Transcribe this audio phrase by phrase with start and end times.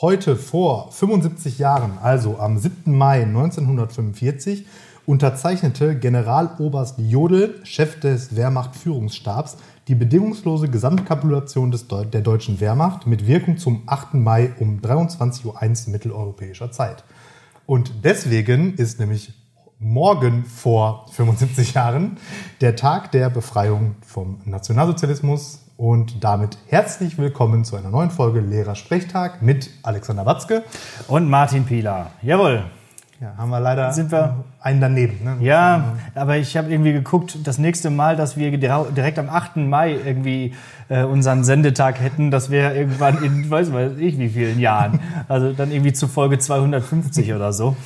[0.00, 2.96] Heute vor 75 Jahren, also am 7.
[2.96, 4.64] Mai 1945,
[5.06, 9.56] unterzeichnete Generaloberst Jodl, Chef des Wehrmacht-Führungsstabs,
[9.88, 14.14] die bedingungslose Gesamtkapitulation des Deu der deutschen Wehrmacht mit Wirkung zum 8.
[14.14, 15.44] Mai um 23.01
[15.86, 17.02] Uhr mitteleuropäischer Zeit.
[17.66, 19.32] Und deswegen ist nämlich
[19.80, 22.18] morgen vor 75 Jahren
[22.60, 25.67] der Tag der Befreiung vom Nationalsozialismus.
[25.78, 30.64] Und damit herzlich willkommen zu einer neuen Folge Lehrersprechtag mit Alexander Watzke.
[31.06, 32.10] Und Martin Pieler.
[32.20, 32.64] Jawohl.
[33.20, 35.24] Ja, haben wir leider Sind wir- einen daneben.
[35.24, 35.36] Ne?
[35.40, 39.56] Ja, aber ich habe irgendwie geguckt, das nächste Mal, dass wir direkt am 8.
[39.56, 40.54] Mai irgendwie
[40.88, 45.00] äh, unseren Sendetag hätten, das wäre irgendwann in, weiß weiß ich wie vielen Jahren.
[45.28, 47.76] Also dann irgendwie zu Folge 250 oder so.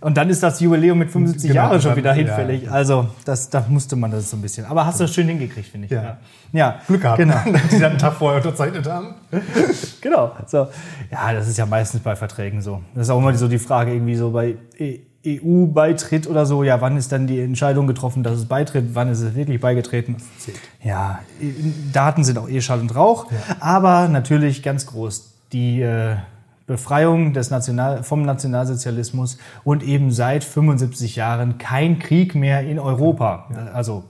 [0.00, 2.16] Und dann ist das Jubiläum mit 75 Genau, Jahren schon wieder ja.
[2.16, 2.70] hinfällig.
[2.70, 4.66] Also das, da musste man das so ein bisschen.
[4.66, 5.92] Aber hast du schön hingekriegt, finde ich.
[5.92, 6.18] Ja.
[6.52, 6.80] ja.
[6.86, 7.34] Glück gehabt, Genau.
[7.52, 9.14] dass die dann einen Tag vorher unterzeichnet haben.
[10.02, 10.30] Genau.
[10.46, 10.68] So.
[11.10, 12.82] Ja, das ist ja meistens bei Verträgen so.
[12.94, 14.54] Das ist auch immer so die Frage irgendwie so bei
[15.26, 16.62] EU-Beitritt oder so.
[16.62, 18.94] Ja, wann ist dann die Entscheidung getroffen, dass es beitritt?
[18.94, 20.16] Wann ist es wirklich beigetreten?
[20.82, 21.20] Ja,
[21.92, 23.26] Daten sind auch eh Schall und Rauch.
[23.60, 26.16] Aber natürlich ganz groß die äh,
[26.66, 33.48] Befreiung des National vom Nationalsozialismus und eben seit 75 Jahren kein Krieg mehr in Europa.
[33.72, 34.04] Also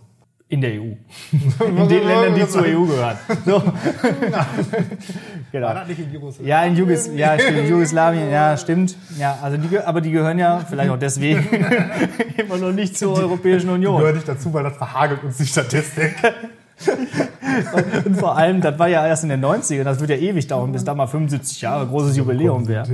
[0.48, 0.92] in der EU.
[1.64, 3.16] In den Ländern, die zur EU gehören.
[3.44, 3.60] So.
[5.52, 5.66] genau.
[5.66, 6.48] War das nicht in Jugoslawien?
[6.48, 8.96] Ja, in Jugos ja, in Jugoslawien, ja, stimmt.
[9.18, 11.48] Ja, also die, aber die gehören ja, vielleicht auch deswegen,
[12.36, 13.98] immer noch nicht zur Europäischen Union.
[13.98, 16.14] Gehört nicht dazu, weil das verhagelt uns die Statistik.
[18.04, 20.70] Und vor allem, das war ja erst in den 90ern, das wird ja ewig dauern,
[20.70, 22.86] bis da mal 75 Jahre großes Jubiläum wäre.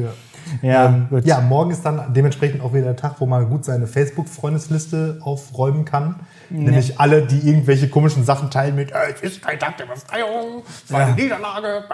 [0.62, 0.86] Ja.
[0.86, 5.18] Ähm, ja, morgen ist dann dementsprechend auch wieder der Tag, wo man gut seine Facebook-Freundesliste
[5.22, 6.16] aufräumen kann.
[6.52, 10.92] Nämlich alle, die irgendwelche komischen Sachen teilen mit, es ist kein Tag der Befreiung, es
[10.92, 11.84] war eine Niederlage.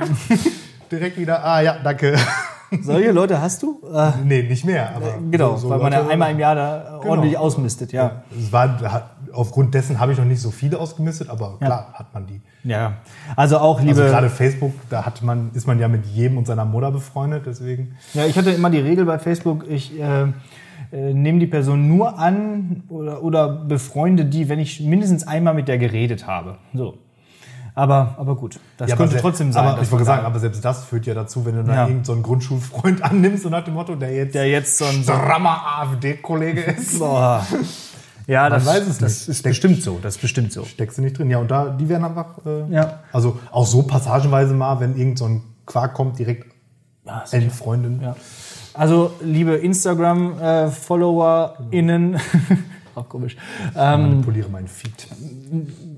[0.90, 2.16] Direkt wieder, ah ja, danke.
[2.82, 3.80] Solche Leute hast du?
[3.94, 4.94] Äh, nee, nicht mehr.
[4.96, 7.44] Aber genau, so weil man ja Leute- einmal im Jahr da ordentlich Genau.
[7.44, 8.22] ausmistet, ja.
[8.36, 12.26] Es war, aufgrund dessen habe ich noch nicht so viele ausgemistet, aber klar hat man
[12.26, 12.40] die.
[12.64, 12.94] Ja,
[13.36, 14.00] also auch liebe...
[14.00, 17.44] Also gerade Facebook, da hat man, ist man ja mit jedem und seiner Mutter befreundet,
[17.46, 17.96] deswegen.
[18.12, 20.26] Ja, ich hatte immer die Regel bei Facebook, ich äh,
[20.94, 25.66] äh, nehme die Person nur an oder, oder befreunde die, wenn ich mindestens einmal mit
[25.68, 26.58] der geredet habe.
[26.72, 26.98] So.
[27.76, 29.66] Aber, aber gut, das Ja, könnte trotzdem sein.
[29.66, 31.82] Aber ich wollte man sagen, aber selbst das führt ja dazu, wenn du dann Ja.
[31.88, 35.02] irgendeinen so Grundschulfreund annimmst und nach dem Motto, der jetzt der jetzt so ein...
[35.02, 36.98] Strammer AfD-Kollege ist.
[37.00, 37.44] boah.
[38.28, 39.28] Ja, das, weiß es das nicht.
[39.28, 39.98] ist bestimmt so.
[40.00, 40.64] Das ist bestimmt so.
[40.64, 41.28] Steckst du nicht drin.
[41.30, 43.00] Ja, und da, die werden einfach, äh, Ja.
[43.12, 46.46] also auch so passagenweise mal, wenn irgend so ein Quark kommt, direkt
[47.04, 47.42] Ja, sicher.
[47.42, 48.00] Endfreundin.
[48.00, 48.14] Ja.
[48.74, 52.20] Also, liebe Instagram-FollowerInnen,
[52.96, 53.36] auch komisch,
[53.76, 55.06] ähm, Manipuliere meinen Feed.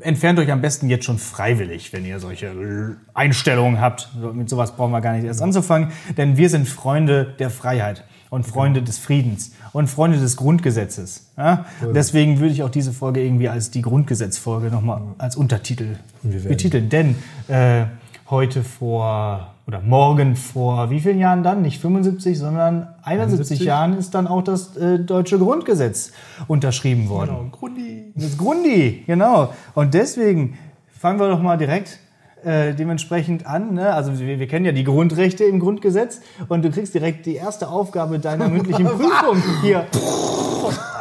[0.00, 4.10] entfernt euch am besten jetzt schon freiwillig, wenn ihr solche Einstellungen habt.
[4.20, 8.04] So, Mit sowas brauchen wir gar nicht erst anzufangen, denn wir sind Freunde der Freiheit
[8.28, 11.30] und Freunde des Friedens und Freunde des Grundgesetzes.
[11.38, 11.64] Ja?
[11.94, 16.90] Deswegen würde ich auch diese Folge irgendwie als die Grundgesetzfolge nochmal als Untertitel betiteln.
[16.90, 17.14] Denn
[17.48, 17.86] äh,
[18.28, 21.62] heute vor oder morgen vor wie vielen Jahren dann?
[21.62, 23.60] Nicht 75, sondern 71, 71?
[23.60, 26.12] Jahren ist dann auch das äh, deutsche Grundgesetz
[26.46, 27.30] unterschrieben worden.
[27.36, 28.12] Genau, Grundi.
[28.14, 29.52] Das Grundi, genau.
[29.74, 30.56] Und deswegen
[30.88, 31.98] fangen wir doch mal direkt
[32.44, 33.74] äh, dementsprechend an.
[33.74, 33.92] Ne?
[33.92, 37.68] Also wir, wir kennen ja die Grundrechte im Grundgesetz und du kriegst direkt die erste
[37.68, 39.84] Aufgabe deiner mündlichen Prüfung hier.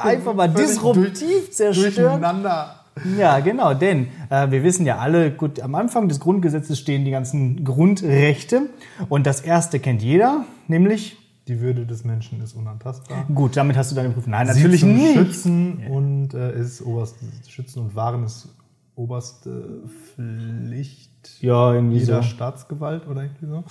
[0.02, 1.94] Einfach mal disruptiv zerstören.
[1.94, 2.85] Durcheinander.
[3.18, 7.12] Ja, genau, denn äh, wir wissen ja alle, gut, am Anfang des Grundgesetzes stehen die
[7.12, 8.70] ganzen Grundrechte
[9.10, 11.18] und das erste kennt jeder, nämlich,
[11.48, 13.26] Die Würde des Menschen ist unantastbar.
[13.36, 14.32] gut, damit hast du deine Prüfung.
[14.32, 15.14] Nein, Sie natürlich zum nicht.
[15.14, 17.18] Schützen und äh, ist oberst,
[17.48, 18.48] Schützen und Wahren ist
[18.96, 19.84] oberste
[20.16, 22.30] Pflicht Ja, irgendwie jeder so.
[22.30, 23.64] Staatsgewalt oder irgendwie so.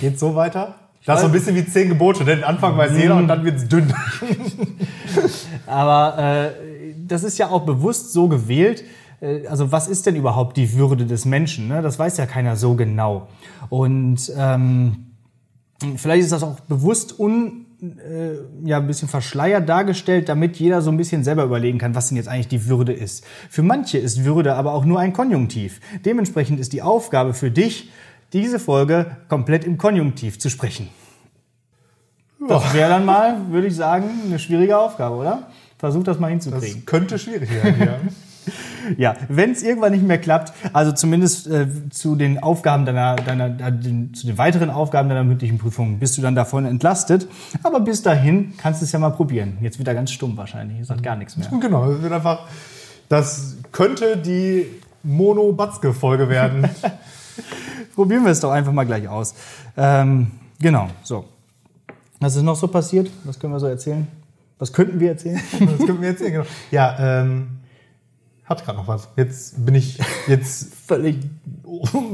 [0.00, 0.74] Geht so weiter?
[1.06, 3.66] Das ist so ein bisschen wie zehn Gebote, denn Anfang weiß jeder und dann wird's
[3.68, 3.92] dünn.
[5.66, 6.50] Aber äh,
[7.06, 8.84] das ist ja auch bewusst so gewählt.
[9.20, 11.68] Äh, Also was ist denn überhaupt die Würde des Menschen?
[11.68, 11.80] Ne?
[11.80, 13.28] Das weiß ja keiner so genau.
[13.68, 15.06] Und ähm,
[15.96, 20.90] vielleicht ist das auch bewusst un, äh, ja, ein bisschen verschleiert dargestellt, damit jeder so
[20.90, 23.24] ein bisschen selber überlegen kann, was denn jetzt eigentlich die Würde ist.
[23.48, 25.80] Für manche ist Würde aber auch nur ein Konjunktiv.
[26.04, 27.90] Dementsprechend ist die Aufgabe für dich,
[28.32, 30.88] diese Folge komplett im Konjunktiv zu sprechen.
[32.48, 35.44] Das wäre dann mal, würde ich sagen, eine schwierige Aufgabe, oder?
[35.78, 36.86] Versuch das mal Das hinzukriegen.
[36.86, 37.98] könnte schwierig werden, ja.
[38.96, 43.46] Ja, wenn es irgendwann nicht mehr klappt, also zumindest äh, zu den Aufgaben deiner, deiner,
[43.46, 47.26] äh, den, zu den weiteren Aufgaben deiner mündlichen Prüfung bist du dann davon entlastet.
[47.64, 49.58] Aber bis dahin kannst du es ja mal probieren.
[49.60, 51.48] Jetzt wird er ganz stumm wahrscheinlich, es hat gar nichts mehr.
[51.60, 52.46] genau, es wird einfach,
[53.08, 54.66] das könnte die
[55.02, 56.68] Mono-Batzke-Folge werden.
[57.96, 59.34] probieren wir es doch einfach mal gleich aus.
[59.76, 60.30] Ähm,
[60.60, 61.24] genau, so.
[62.26, 63.08] Was ist noch so passiert?
[63.22, 64.04] Was können wir so erzählen?
[64.58, 65.40] Was könnten wir erzählen?
[65.60, 66.44] Das können wir sehen, genau.
[66.72, 67.58] Ja, ähm,
[68.44, 69.06] hat gerade noch was.
[69.14, 69.96] Jetzt bin ich,
[70.26, 71.18] jetzt Völlig.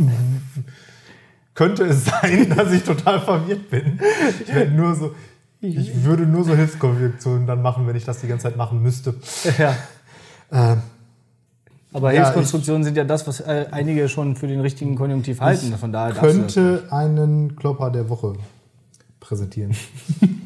[1.55, 3.99] könnte es sein, dass ich total verwirrt bin.
[4.43, 5.15] Ich, werde nur so,
[5.63, 9.15] ich würde nur so Hilfskonjunktionen dann machen, wenn ich das die ganze Zeit machen müsste.
[9.57, 9.75] Ja.
[10.53, 10.83] Ähm,
[11.95, 15.75] Aber Ja, Hilfskonstruktionen sind ja das, was äh, einige schon für den richtigen Konjunktiv halten.
[15.79, 18.35] Von daher könnte einen Klopper der Woche
[19.33, 19.73] präsentieren.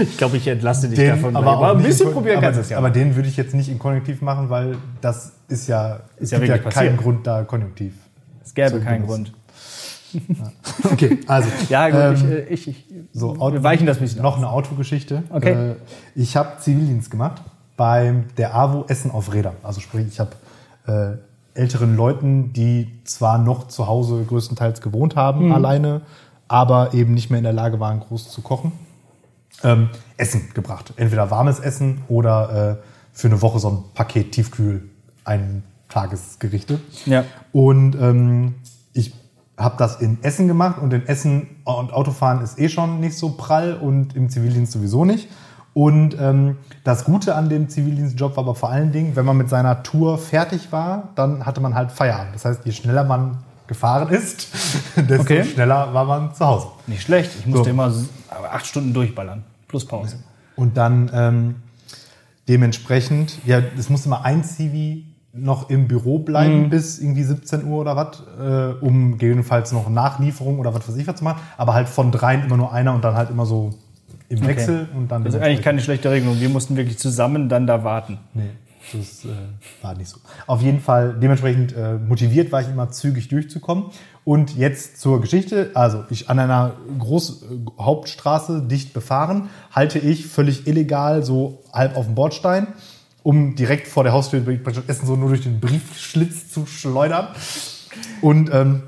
[0.00, 1.34] Ich glaube, ich entlasse dich Den davon.
[1.34, 2.78] aber, auch ein bisschen probieren aber, kannst du es ja.
[2.78, 6.38] Aber den würde ich jetzt nicht in Konjunktiv machen, weil das ist ja, es ja
[6.38, 6.98] gibt ja keinen passiert.
[6.98, 7.92] Grund da Konjunktiv.
[8.44, 9.04] es gäbe keinen.
[9.08, 9.32] Grund.
[10.84, 11.48] Okay, also.
[11.68, 14.38] Ja, gut, ähm, ich, äh, ich, ich, So, wir weichen das ein bisschen Noch aus.
[14.38, 15.24] eine Autogeschichte.
[15.30, 15.70] Okay.
[15.72, 15.74] Äh,
[16.14, 17.42] ich habe Zivildienst gemacht
[17.76, 19.54] beim der AWO Essen auf Rädern.
[19.64, 20.30] Also sprich, ich habe
[21.56, 25.52] äh, älteren Leuten, die zwar noch zu Hause größtenteils gewohnt haben, Mhm.
[25.52, 26.02] alleine,
[26.52, 28.72] aber eben nicht mehr in der Lage waren, groß zu kochen,
[29.64, 29.88] ähm,
[30.18, 30.92] Essen gebracht.
[30.96, 32.84] Entweder warmes Essen oder äh,
[33.14, 34.90] für eine Woche so ein Paket Tiefkühl,
[35.24, 36.78] ein Tagesgerichte.
[37.06, 37.24] Ja.
[37.52, 38.56] Und ähm,
[38.92, 39.14] ich
[39.56, 43.30] habe das in Essen gemacht und in Essen und Autofahren ist eh schon nicht so
[43.30, 45.30] prall und im Zivildienst sowieso nicht.
[45.72, 49.48] Und ähm, das Gute an dem Zivildienstjob war aber vor allen Dingen, wenn man mit
[49.48, 52.34] seiner Tour fertig war, dann hatte man halt Feierabend.
[52.34, 53.38] Das heißt, je schneller man
[53.72, 54.48] gefahren ist,
[54.96, 55.44] desto Okay.
[55.44, 56.66] schneller war man zu Hause.
[56.86, 57.30] Nicht schlecht.
[57.40, 57.70] Ich musste So.
[57.70, 57.92] immer
[58.52, 59.42] acht Stunden durchballern.
[59.68, 60.16] Plus Pause.
[60.56, 61.54] Und dann ähm,
[62.48, 67.80] dementsprechend, ja, es musste mal ein Zivi noch im Büro bleiben bis irgendwie 17 Uhr
[67.80, 71.40] oder was, äh, um gegebenenfalls noch Nachlieferung oder was weiß ich was zu machen.
[71.56, 73.70] Aber halt von dreien immer nur einer und dann halt immer so
[74.28, 75.24] im Wechsel und dann.
[75.24, 76.38] Das ist eigentlich keine schlechte Regelung.
[76.38, 78.18] Wir mussten wirklich zusammen dann da warten.
[78.34, 78.50] Nee,
[78.92, 79.28] das äh,
[79.80, 80.18] war nicht so.
[80.46, 83.86] Auf jeden Fall, dementsprechend äh, motiviert war ich immer zügig durchzukommen.
[84.24, 85.70] Und jetzt zur Geschichte.
[85.74, 87.46] Also, ich an einer Groß äh,
[87.80, 92.68] Hauptstraße dicht befahren, halte ich völlig illegal so halb auf dem Bordstein,
[93.22, 94.42] um direkt vor der Haustür
[94.86, 97.28] Essen so nur durch den Briefschlitz zu schleudern.
[98.20, 98.82] Und ähm,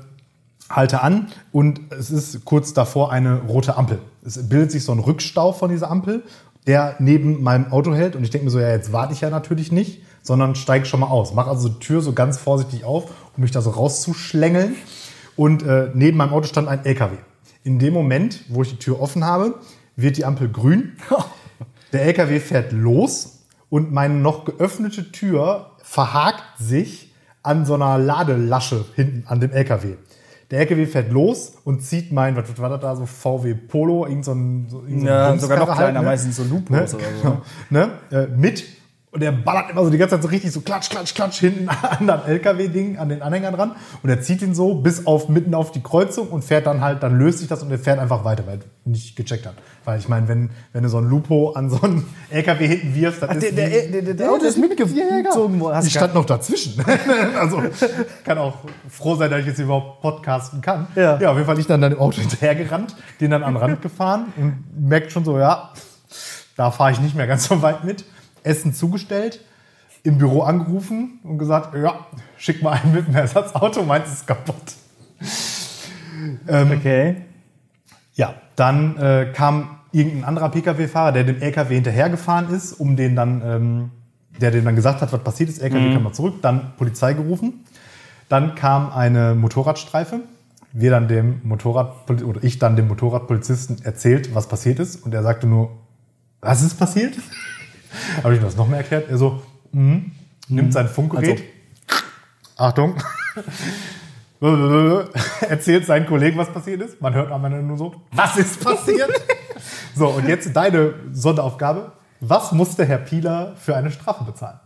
[0.69, 3.99] halte an und es ist kurz davor eine rote Ampel.
[4.25, 6.23] Es bildet sich so ein Rückstau von dieser Ampel,
[6.67, 9.29] der neben meinem Auto hält und ich denke mir so, ja, jetzt warte ich ja
[9.29, 11.33] natürlich nicht, sondern steige schon mal aus.
[11.33, 14.75] Mache also die Tür so ganz vorsichtig auf, um mich da so rauszuschlängeln
[15.35, 17.15] und äh, neben meinem Auto stand ein LKW.
[17.63, 19.55] In dem Moment, wo ich die Tür offen habe,
[19.95, 20.93] wird die Ampel grün.
[21.93, 27.13] Der LKW fährt los und meine noch geöffnete Tür verhakt sich
[27.43, 29.95] an so einer Ladelasche hinten an dem LKW.
[30.51, 34.25] Der LKW fährt los und zieht mein, was war das da, so VW Polo, irgend
[34.25, 36.05] so ein, so, irgend so ein Ja, sogar noch Bumskarre kleiner, ne?
[36.05, 36.77] meistens so Lupus ne?
[36.77, 36.97] oder so.
[37.21, 37.41] Genau.
[37.69, 37.89] Ne?
[38.11, 38.63] Äh, mit
[39.15, 41.69] und der ballert immer so die ganze Zeit so richtig so klatsch, klatsch, klatsch hinten
[41.99, 43.71] an das LKW-Ding, an den Anhängern dran.
[44.03, 47.01] Und er zieht ihn so bis auf mitten auf die Kreuzung und fährt dann halt,
[47.01, 49.53] dann löst sich das und er fährt einfach weiter, weil er nicht gecheckt hat.
[49.85, 53.21] Weil ich meine, wenn, wenn du so ein Lupo an so einen LKW hinten wirfst,
[53.21, 55.85] dann ist der- der- der- der- Auto ist mitgezogen worden.
[55.87, 56.83] Ich stand noch dazwischen.
[57.39, 57.63] also
[58.25, 58.57] kann auch
[58.89, 60.87] froh sein, dass ich jetzt überhaupt podcasten kann.
[60.95, 61.17] Ja.
[61.21, 63.81] ja auf jeden Fall ich dann dann im Auto hinterhergerannt, den dann an den Rand
[63.81, 65.71] gefahren und merkt schon so, ja,
[66.57, 68.03] da fahre ich nicht mehr ganz so weit mit.
[68.45, 69.41] Essen zugestellt,
[70.03, 72.05] im Büro angerufen und gesagt, ja,
[72.37, 74.55] schick mal einen mit dem Ersatzauto, meins ist kaputt.
[76.47, 77.17] Okay.
[78.13, 83.41] Ja, dann äh, kam irgendein anderer Pkw-Fahrer, der dem LKW hinterhergefahren ist, um den dann,
[83.43, 83.91] ähm,
[84.39, 85.59] der dem dann gesagt hat, was passiert ist.
[85.59, 87.65] LKW kam mal zurück, dann Polizei gerufen.
[88.29, 90.21] Dann kam eine Motorradstreife.
[90.73, 95.23] Wir dann dem Motorrad oder ich dann dem Motorradpolizisten erzählt, was passiert ist, und er
[95.23, 95.71] sagte nur,
[96.41, 97.15] was ist passiert?
[98.23, 99.09] Habe ich ihm das noch mehr erklärt.
[99.09, 100.11] Er so, mhm.
[100.47, 101.43] nimmt sein Funkgerät.
[102.57, 102.95] Achtung.
[105.49, 107.01] erzählt seinen Kollegen, was passiert ist.
[107.01, 109.09] Man hört am Ende nur so, was ist passiert?
[109.95, 111.91] so, und jetzt deine Sonderaufgabe.
[112.21, 114.59] Was musste Herr Pieler für eine Strafe bezahlen?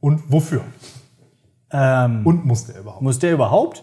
[0.00, 0.62] Und wofür?
[1.70, 3.02] Ähm, Und musste er überhaupt?
[3.02, 3.82] muss der überhaupt?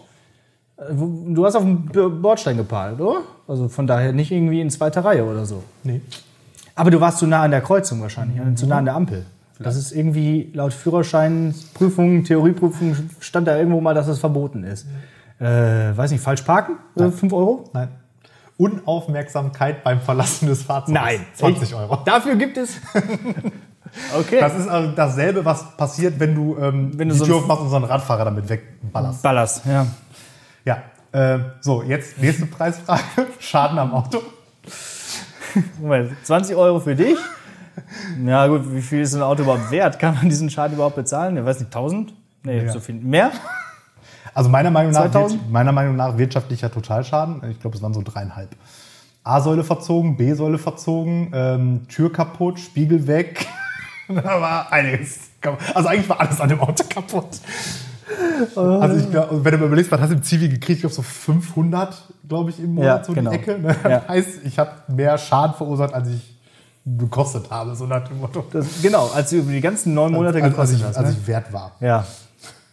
[0.76, 1.86] Äh, Du hast auf dem
[2.20, 3.22] Bordstein geparkt, oder?
[3.46, 5.62] Also von daher nicht irgendwie in zweiter Reihe oder so.
[5.84, 6.00] Nee.
[6.76, 9.26] Aber du warst zu nah an der Kreuzung wahrscheinlich, also zu nah an der Ampel.
[9.58, 14.86] Das ist irgendwie laut Führerscheinprüfung, Theorieprüfung stand da irgendwo mal, dass das verboten ist.
[15.40, 16.76] Äh, weiß nicht, falsch parken?
[16.96, 17.64] Äh, 5 Euro?
[17.72, 17.88] Nein.
[18.58, 20.98] Unaufmerksamkeit beim Verlassen des Fahrzeugs.
[21.34, 21.74] 20 Echt?
[21.74, 21.96] Euro.
[22.04, 22.76] Dafür gibt es.
[24.14, 24.40] Okay.
[24.40, 27.62] Das ist also dasselbe, was passiert, wenn du, ähm, Wenn du die so Tür aufmachst
[27.62, 29.22] und so einen Radfahrer damit wegballerst.
[29.22, 29.86] Ballast, ja.
[30.64, 30.82] Ja.
[31.12, 33.02] Äh, so, jetzt nächste Preisfrage.
[33.38, 34.20] Schaden am Auto.
[35.80, 37.18] Moment, 20 Euro für dich?
[38.24, 39.98] Ja gut, wie viel ist ein Auto überhaupt wert?
[39.98, 41.36] Kann man diesen Schaden überhaupt bezahlen?
[41.36, 42.14] Ich weiß nicht, 1000?
[42.42, 42.72] Nee, Ja.
[42.72, 42.94] so viel.
[42.94, 43.30] Mehr?
[44.34, 45.40] Also meiner Meinung nach, 2000?
[45.42, 47.42] wird, meiner Meinung nach wirtschaftlicher Totalschaden.
[47.50, 48.50] Ich glaube, es waren so dreieinhalb.
[49.24, 53.46] A-Säule verzogen, B-Säule verzogen, ähm, Tür kaputt, Spiegel weg.
[54.08, 55.18] da war einiges.
[55.40, 55.60] kaputt.
[55.74, 57.40] Also eigentlich war alles an dem Auto kaputt.
[58.54, 60.76] Also ich glaube, wenn du mal überlegst, was hast du im Zivi gekriegt?
[60.76, 61.94] Ich glaube so 500,
[62.28, 63.30] glaube ich, im Monat Ja, so genau.
[63.30, 63.58] die Ecke.
[63.58, 63.74] Ne?
[63.82, 64.08] Das Ja.
[64.08, 66.36] heißt, ich habe mehr Schaden verursacht, als ich
[66.84, 68.44] gekostet habe, so nach dem Motto.
[68.52, 70.96] Das, genau, als du über die ganzen neun Monate als, als, gekostet ich, hast.
[70.96, 71.16] als Ne?
[71.20, 71.72] ich wert war.
[71.80, 72.06] Ja.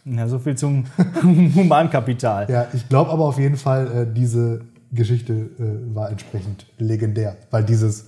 [0.04, 0.84] ja, so viel zum
[1.22, 2.48] Humankapital.
[2.48, 4.60] Ja, ich glaube aber auf jeden Fall, äh, diese
[4.92, 7.36] Geschichte äh, war entsprechend legendär.
[7.50, 8.06] Weil dieses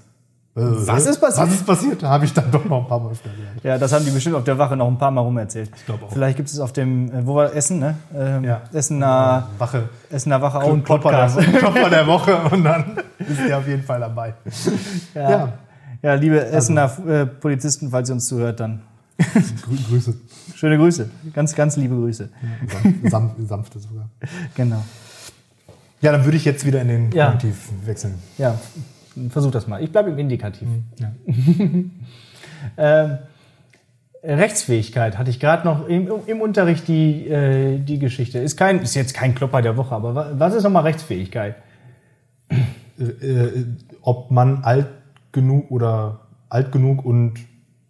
[0.59, 1.47] Was ist passiert?
[1.49, 2.03] Was ist passiert?
[2.03, 3.63] Da habe ich dann doch noch ein paar Mal öfter gehört.
[3.63, 5.71] Ja, das haben die bestimmt auf der Wache noch ein paar Mal rumerzählt.
[5.77, 6.11] Ich glaub auch.
[6.11, 7.97] Vielleicht gibt es auf dem, äh, wo war Essen, ne?
[8.15, 8.63] Ähm, Ja.
[8.73, 9.91] Essener, Wache.
[10.11, 11.39] Essener Wache auch ein der, Podcast.
[11.39, 14.33] Klopper der Woche und dann ist der auf jeden Fall dabei.
[15.15, 15.31] Ja.
[15.31, 15.53] Ja.
[16.01, 18.81] ja, liebe Essener äh, Polizisten, falls ihr uns zuhört, dann
[19.63, 20.15] Grü Grüße.
[20.55, 21.11] schöne Grüße.
[21.35, 22.31] Ganz, ganz liebe Grüße.
[23.11, 24.09] Sam sanfte sogar.
[24.55, 24.83] Genau.
[26.01, 27.27] Ja, dann würde ich jetzt wieder in den Ja.
[27.27, 28.15] Konjunktiv wechseln.
[28.39, 28.59] Ja,
[29.31, 29.83] versuch das mal.
[29.83, 30.69] Ich bleibe im Indikativ.
[30.99, 31.13] Ja.
[32.79, 33.19] Ähm,
[34.25, 38.39] Rechtsfähigkeit hatte ich gerade noch im, im Unterricht die, äh, die Geschichte.
[38.39, 41.55] Ist, kein, ist jetzt kein Klopper der Woche, aber wa- was ist nochmal Rechtsfähigkeit?
[42.99, 43.67] Äh, äh,
[44.03, 44.87] ob man alt
[45.33, 47.35] genug oder alt genug und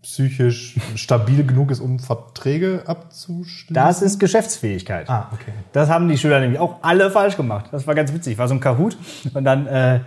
[0.02, 3.72] psychisch stabil genug ist, um Verträge abzuschließen.
[3.74, 5.08] Das ist Geschäftsfähigkeit.
[5.08, 5.52] ah, okay.
[5.72, 7.66] Das haben die Schüler nämlich auch alle falsch gemacht.
[7.72, 8.36] Das war ganz witzig.
[8.36, 8.96] War so ein Kahoot.
[9.32, 10.00] Und dann, äh,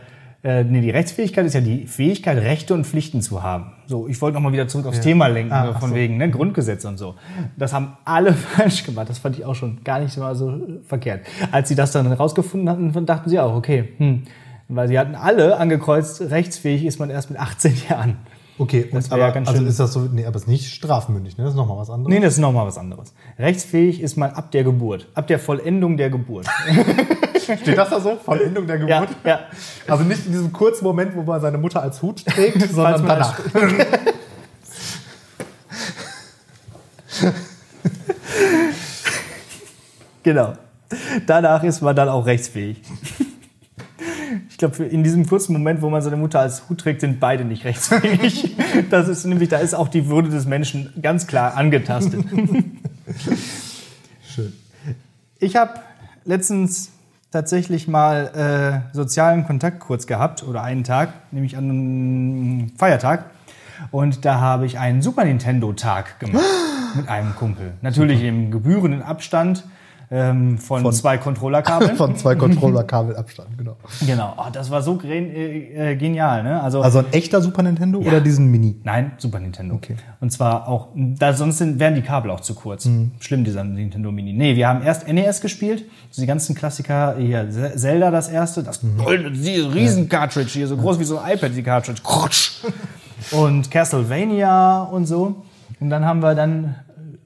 [0.43, 3.73] äh, nee, die Rechtsfähigkeit ist ja die Fähigkeit, Rechte und Pflichten zu haben.
[3.87, 5.95] So, ich wollte nochmal wieder zurück aufs Thema lenken, Ah, von so.
[5.95, 7.15] wegen ne, Grundgesetz und so.
[7.57, 9.09] Das haben alle falsch gemacht.
[9.09, 11.25] Das fand ich auch schon gar nicht mal so verkehrt.
[11.51, 14.23] Als sie das dann herausgefunden hatten, dachten sie auch, okay, hm,
[14.69, 18.17] weil sie hatten alle angekreuzt, rechtsfähig ist man erst mit 18 Jahren.
[18.59, 19.69] Okay, Das ja aber, ganz also schön.
[19.69, 21.45] ist das so, nee, aber es ist nicht strafmündig, ne?
[21.45, 22.13] Das ist nochmal was anderes.
[22.13, 23.13] Nee, das ist nochmal was anderes.
[23.39, 26.45] Rechtsfähig ist man ab der Geburt, ab der Vollendung der Geburt.
[27.41, 28.17] Steht das da so?
[28.17, 29.15] Vollendung der ja, Geburt?
[29.23, 29.39] ja.
[29.87, 33.39] Also nicht in diesem kurzen Moment, wo man seine Mutter als Hut trägt, sondern danach.
[40.23, 40.53] Genau.
[41.25, 42.81] Danach ist man dann auch rechtsfähig.
[44.59, 47.45] Ich glaube, in diesem kurzen Moment, wo man seine Mutter als Hut trägt, sind beide
[47.45, 48.57] nicht rechtsfähig.
[48.89, 52.25] Das ist nämlich, da ist auch die Würde des Menschen ganz klar angetastet.
[54.21, 54.51] Schön.
[55.39, 55.75] Ich habe
[56.25, 56.91] letztens
[57.31, 63.29] tatsächlich mal äh, sozialen Kontakt kurz gehabt oder einen Tag, nämlich an einem Feiertag.
[63.91, 66.43] Und da habe ich einen Super Nintendo Tag gemacht
[66.97, 67.75] mit einem Kumpel.
[67.81, 69.63] Natürlich im gebührenden Abstand
[70.11, 71.95] ähm, von, zwei Controllerkabeln.
[71.97, 73.75] Von zwei Controller-Kabel Abstand, genau.
[74.05, 76.41] Genau, oh, das war so äh, äh, genial.
[76.43, 76.61] Ne?
[76.63, 78.75] Also, Also ein echter Super Nintendo oder diesen Mini?
[78.83, 79.75] nein, Super Nintendo.
[79.75, 79.95] Okay.
[80.19, 82.89] Und zwar auch, da sonst sind, wären die Kabel auch zu kurz.
[83.19, 84.33] Schlimm, dieser Nintendo Mini.
[84.33, 88.63] Nee, wir haben erst NES gespielt, so die ganzen Klassiker, hier Ze- Zelda das erste,
[88.63, 92.01] das goldene, die riesen Cartridge, hier so groß wie so ein iPad, die Cartridge.
[92.03, 92.63] Krutsch.
[93.31, 95.43] Und Castlevania und so.
[95.81, 96.75] Und dann haben wir dann,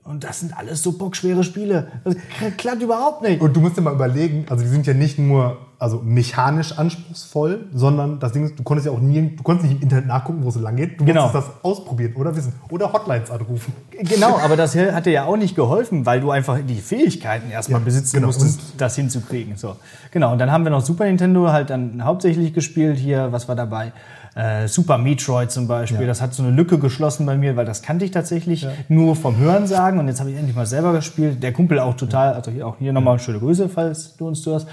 [0.03, 1.88] und das sind alles so bockschwere Spiele.
[2.03, 2.15] Das
[2.57, 3.41] klappt überhaupt nicht.
[3.41, 7.65] Und du musst dir mal überlegen, also die sind ja nicht nur also mechanisch anspruchsvoll,
[7.74, 10.39] sondern das Ding ist, du konntest ja auch nie, du konntest nicht im Internet nachgucken,
[10.43, 10.98] wo es lang geht.
[11.00, 11.24] Du Genau.
[11.24, 13.74] musstest das ausprobieren oder wissen oder Hotlines anrufen.
[14.01, 17.81] Genau, aber das hat dir ja auch nicht geholfen, weil du einfach die Fähigkeiten erstmal
[17.81, 18.27] Ja, besitzen genau.
[18.27, 19.57] musstest, das hinzukriegen.
[19.57, 19.75] So.
[20.12, 22.98] Genau, und dann haben wir noch Super Nintendo halt dann hauptsächlich gespielt.
[22.98, 23.91] Hier, was war dabei?
[24.36, 26.02] Äh, Super Metroid zum Beispiel.
[26.02, 26.08] Ja.
[26.08, 29.38] Das hat so eine Lücke geschlossen bei mir, weil das kannte ich tatsächlich nur vom
[29.38, 30.00] Hören sagen.
[30.00, 31.44] Und jetzt habe ich endlich mal selber gespielt.
[31.44, 34.68] Der Kumpel auch total, also hier, auch hier nochmal schöne Grüße, falls du uns zuhörst.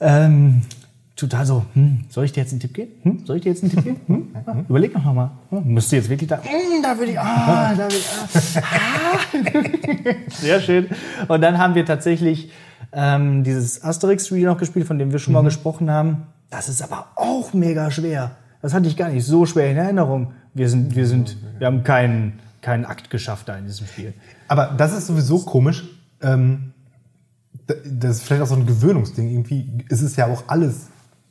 [0.00, 0.62] Ähm,
[1.16, 2.92] total so, hm, soll ich dir jetzt einen Tipp geben?
[3.02, 4.00] Hm, soll ich dir jetzt einen Tipp geben?
[4.06, 4.36] Hm?
[4.46, 5.30] Ah, überleg noch mal.
[5.50, 10.14] Hm, müsst ihr jetzt wirklich da, hm, da will ich, ah, da will ich, ah.
[10.40, 10.88] Sehr schön.
[11.28, 12.50] Und dann haben wir tatsächlich
[12.92, 16.24] ähm, dieses Asterix-Spiel noch gespielt, von dem wir schon mal gesprochen haben.
[16.50, 18.32] Das ist aber auch mega schwer.
[18.62, 20.32] Das hatte ich gar nicht so schwer in Erinnerung.
[20.54, 24.14] Wir sind, wir sind, wir haben keinen, keinen Akt geschafft da in diesem Spiel.
[24.48, 25.84] Aber das ist sowieso komisch.
[26.22, 26.72] Ähm,
[27.66, 29.28] das ist vielleicht auch so ein Gewöhnungsding.
[29.28, 30.86] Irgendwie ist es ja auch alles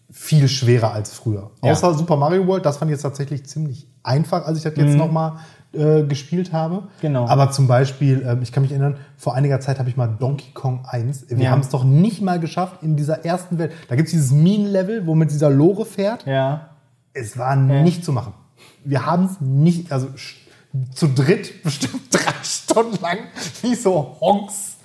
[0.09, 1.51] viel schwerer als früher.
[1.63, 1.71] Ja.
[1.71, 4.97] Außer Super Mario World, das fand ich jetzt tatsächlich ziemlich einfach, als ich das jetzt
[4.97, 5.39] noch mal
[5.73, 6.83] äh, gespielt habe.
[7.01, 7.27] Genau.
[7.27, 10.51] Aber zum Beispiel, ähm, ich kann mich erinnern, vor einiger Zeit habe ich mal Donkey
[10.53, 11.29] Kong 1.
[11.29, 11.51] Wir Ja.
[11.51, 13.71] haben es doch nicht mal geschafft in dieser ersten Welt.
[13.87, 16.25] Da gibt es dieses Minen-Level, wo man mit dieser Lore fährt.
[16.25, 16.70] Ja.
[17.13, 18.33] Es war nicht zu machen.
[18.83, 20.07] Wir haben es nicht, also
[20.93, 23.19] zu dritt bestimmt drei Stunden lang,
[23.61, 24.77] wie so Honks.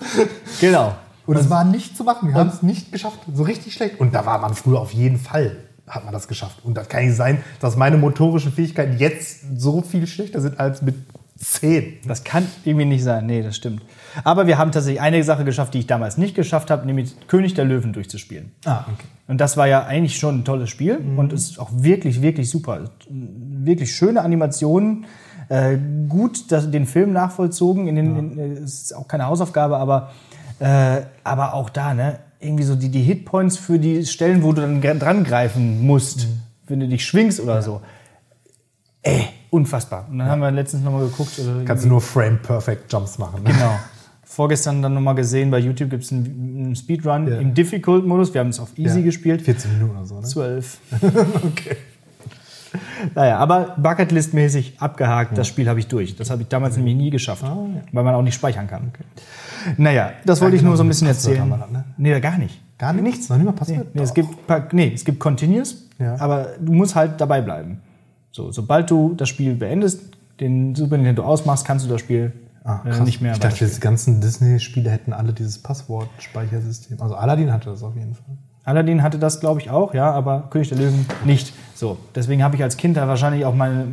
[0.59, 0.95] Genau.
[1.25, 2.29] Und es war nicht zu machen.
[2.29, 3.19] Wir haben es nicht geschafft.
[3.33, 3.99] So richtig schlecht.
[3.99, 6.63] Und da war man früher auf jeden Fall, hat man das geschafft.
[6.63, 10.81] Und das kann nicht sein, dass meine motorischen Fähigkeiten jetzt so viel schlechter sind als
[10.81, 10.95] mit
[11.37, 11.99] 10.
[12.07, 13.25] Das kann irgendwie nicht sein.
[13.25, 13.81] Nee, das stimmt.
[14.23, 17.53] Aber wir haben tatsächlich eine Sache geschafft, die ich damals nicht geschafft habe, nämlich König
[17.53, 18.51] der Löwen durchzuspielen.
[18.65, 19.07] Ah, okay.
[19.27, 22.89] Und das war ja eigentlich schon ein tolles Spiel und ist auch wirklich, wirklich super.
[23.09, 25.05] Wirklich schöne Animationen,
[25.49, 27.87] äh, gut das, den Film nachvollzogen.
[27.87, 30.11] In den, in, äh, es ist auch keine Hausaufgabe, aber,
[30.59, 32.19] äh, aber auch da, ne?
[32.39, 36.27] Irgendwie so die, die Hitpoints für die Stellen, wo du dann dran greifen musst,
[36.67, 37.81] wenn du dich schwingst oder so.
[39.01, 40.05] Ey, unfassbar.
[40.09, 41.39] Und dann haben wir letztens nochmal geguckt.
[41.39, 43.41] Oder Kannst du nur Frame-Perfect Jumps machen.
[43.43, 43.51] Ne?
[43.51, 43.79] Genau.
[44.29, 46.25] Vorgestern dann nochmal gesehen, bei YouTube gibt es einen,
[46.65, 47.37] einen Speedrun Ja.
[47.39, 48.33] im Difficult-Modus.
[48.33, 49.05] Wir haben es auf Easy Ja.
[49.05, 49.41] gespielt.
[49.41, 50.23] 14 Minuten oder so, ne?
[50.27, 50.79] Zwölf.
[51.01, 51.77] Okay.
[53.15, 56.15] Naja, aber Bucketlist-mäßig abgehakt, das Spiel habe ich durch.
[56.17, 58.91] Das habe ich damals nämlich nie geschafft, Ah, weil man auch nicht speichern kann.
[59.77, 61.59] Naja, das wollte ich genau, nur so ein bisschen Passwort erzählen.
[61.59, 61.85] das, ne?
[61.97, 62.59] Nee, gar nicht.
[62.77, 63.03] Gar nicht?
[63.03, 63.29] Nichts.
[63.29, 63.95] Noch nicht mal Nee, Passwort?
[63.95, 64.15] nee, es Doch.
[64.15, 66.19] gibt, nee, es gibt Continuous, Ja.
[66.19, 67.79] aber du musst halt dabei bleiben.
[68.31, 70.01] So, sobald du das Spiel beendest,
[70.41, 72.33] den Super Nintendo ausmachst, kannst du das Spiel
[72.67, 73.05] Ah, äh, krass.
[73.05, 77.01] nicht mehr ich dachte, diese ganzen Disney-Spiele hätten alle dieses Passwortspeichersystem.
[77.01, 78.37] Also Aladdin hatte das auf jeden Fall.
[78.65, 81.53] Aladdin hatte das, glaube ich, auch, ja, aber König der Löwen nicht.
[81.73, 83.87] So, deswegen habe ich als Kind da wahrscheinlich auch meine.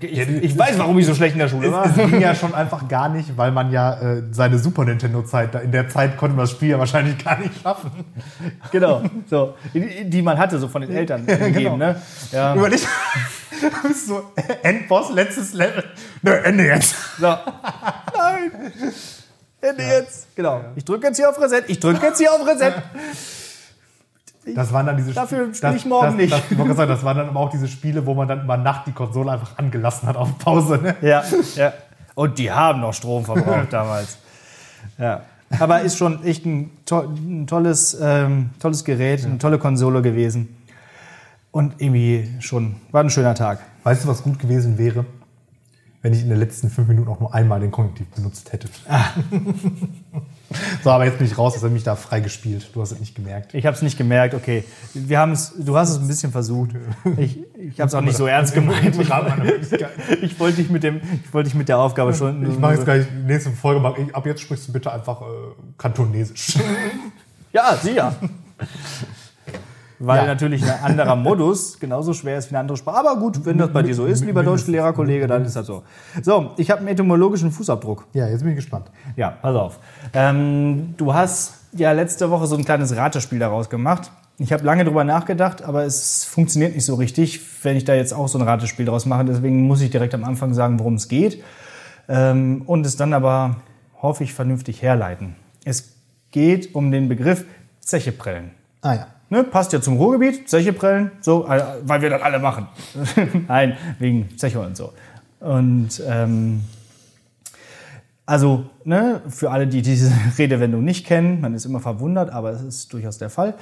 [0.00, 1.86] Ich, ich weiß, warum ich so schlecht in der Schule war.
[1.86, 5.58] Es ging ja schon einfach gar nicht, weil man ja äh, seine Super Nintendo-Zeit, da-
[5.60, 7.90] in der Zeit konnte man das Spiel ja wahrscheinlich gar nicht schaffen.
[8.72, 11.76] Genau, so, die, die man hatte, so von den Eltern gegeben, genau.
[11.76, 12.00] ne?
[12.32, 12.54] Ja.
[12.54, 12.80] Überleg,
[13.60, 14.22] du bist so
[14.62, 15.84] Endboss, letztes Level.
[16.22, 16.94] Nö, Ende jetzt.
[17.18, 17.26] So.
[17.26, 18.50] Nein!
[19.60, 20.28] Ende jetzt!
[20.36, 20.60] Genau.
[20.76, 22.72] Ich drücke jetzt hier auf Reset, ich drücke jetzt hier auf Reset.
[24.54, 26.32] Das waren dann diese Dafür das- spiel ich morgen das, nicht.
[26.32, 28.56] Das, ich gerade sagen, das waren dann aber auch diese Spiele, wo man dann über
[28.56, 30.78] Nacht die Konsole einfach angelassen hat auf Pause.
[30.82, 30.94] Ne?
[31.00, 31.22] Ja,
[31.56, 31.72] ja.
[32.14, 34.18] Und die haben noch Strom verbraucht damals.
[34.98, 35.22] Ja.
[35.58, 40.56] Aber ist schon echt ein, to ein tolles, ähm, tolles Gerät, eine tolle Konsole gewesen.
[41.50, 43.60] Und irgendwie schon, war ein schöner Tag.
[43.84, 45.04] Weißt du, was gut gewesen wäre?
[46.02, 48.68] Wenn ich in den letzten fünf Minuten auch nur einmal den Konjunktiv benutzt hätte.
[48.88, 49.04] Ah.
[50.82, 52.70] so, aber jetzt bin ich raus, dass er mich da frei gespielt.
[52.72, 53.54] Du hast es nicht gemerkt.
[53.54, 54.64] Ich habe es nicht gemerkt, okay.
[54.94, 55.18] Wir
[55.58, 56.70] du hast es ein bisschen versucht.
[57.16, 58.96] Ich, ich habe es auch nicht so ernst gemeint.
[58.98, 59.08] Ich,
[60.22, 62.50] ich wollte dich mit dem, ich wollte dich mit der Aufgabe schon.
[62.50, 63.80] Ich mache jetzt gleich die nächste Folge.
[63.80, 65.24] Mach, ich, ab jetzt sprichst du bitte einfach äh,
[65.78, 66.58] Kantonesisch.
[67.52, 68.14] Ja, sicher.
[70.00, 70.26] Weil Ja.
[70.26, 72.98] natürlich ein anderer Modus genauso schwer ist wie eine andere Sprache.
[72.98, 75.82] Aber gut, wenn das bei dir so ist, lieber Deutschlehrerkollege, dann ist das so.
[76.22, 78.06] So, ich habe einen etymologischen Fußabdruck.
[78.12, 78.86] ja, jetzt bin ich gespannt.
[79.16, 79.78] Ja, pass auf.
[80.12, 84.10] Ähm, du hast ja letzte Woche so ein kleines Ratespiel daraus gemacht.
[84.38, 88.12] Ich habe lange drüber nachgedacht, aber es funktioniert nicht so richtig, wenn ich da jetzt
[88.12, 89.24] auch so ein Ratespiel draus mache.
[89.24, 91.42] Deswegen muss ich direkt am Anfang sagen, worum es geht.
[92.08, 93.56] Ähm, und es dann aber,
[94.02, 95.36] hoffe ich, vernünftig herleiten.
[95.64, 95.94] Es
[96.32, 97.44] geht um den Begriff
[97.80, 98.50] Zecheprellen.
[98.82, 99.06] Ah ja.
[99.34, 102.68] Ne, passt ja zum Ruhrgebiet, Zecheprellen, so, äh, weil wir das alle machen.
[103.48, 104.92] Nein, wegen Zeche und so.
[105.40, 106.62] Und ähm,
[108.26, 112.62] also, ne, für alle, die diese Redewendung nicht kennen, man ist immer verwundert, aber es
[112.62, 113.54] ist durchaus der Fall.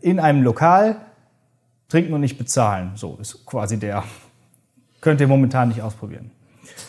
[0.00, 0.96] In einem Lokal
[1.90, 2.92] trinken und nicht bezahlen.
[2.94, 4.04] So ist quasi der.
[5.02, 6.30] Könnt ihr momentan nicht ausprobieren.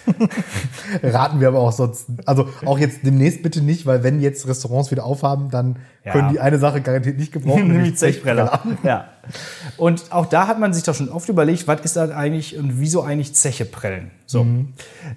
[1.04, 2.08] Raten wir aber auch sonst.
[2.26, 6.14] Also auch jetzt demnächst bitte nicht, weil wenn jetzt Restaurants wieder aufhaben, dann Ja.
[6.14, 7.68] können die eine Sache garantiert nicht gebrauchen.
[7.72, 8.62] Nämlich Zechbreller.
[8.84, 9.06] Ja.
[9.78, 12.80] Und auch da hat man sich doch schon oft überlegt, was ist das eigentlich und
[12.80, 14.12] wieso eigentlich Zeche prellen?
[14.26, 14.46] So.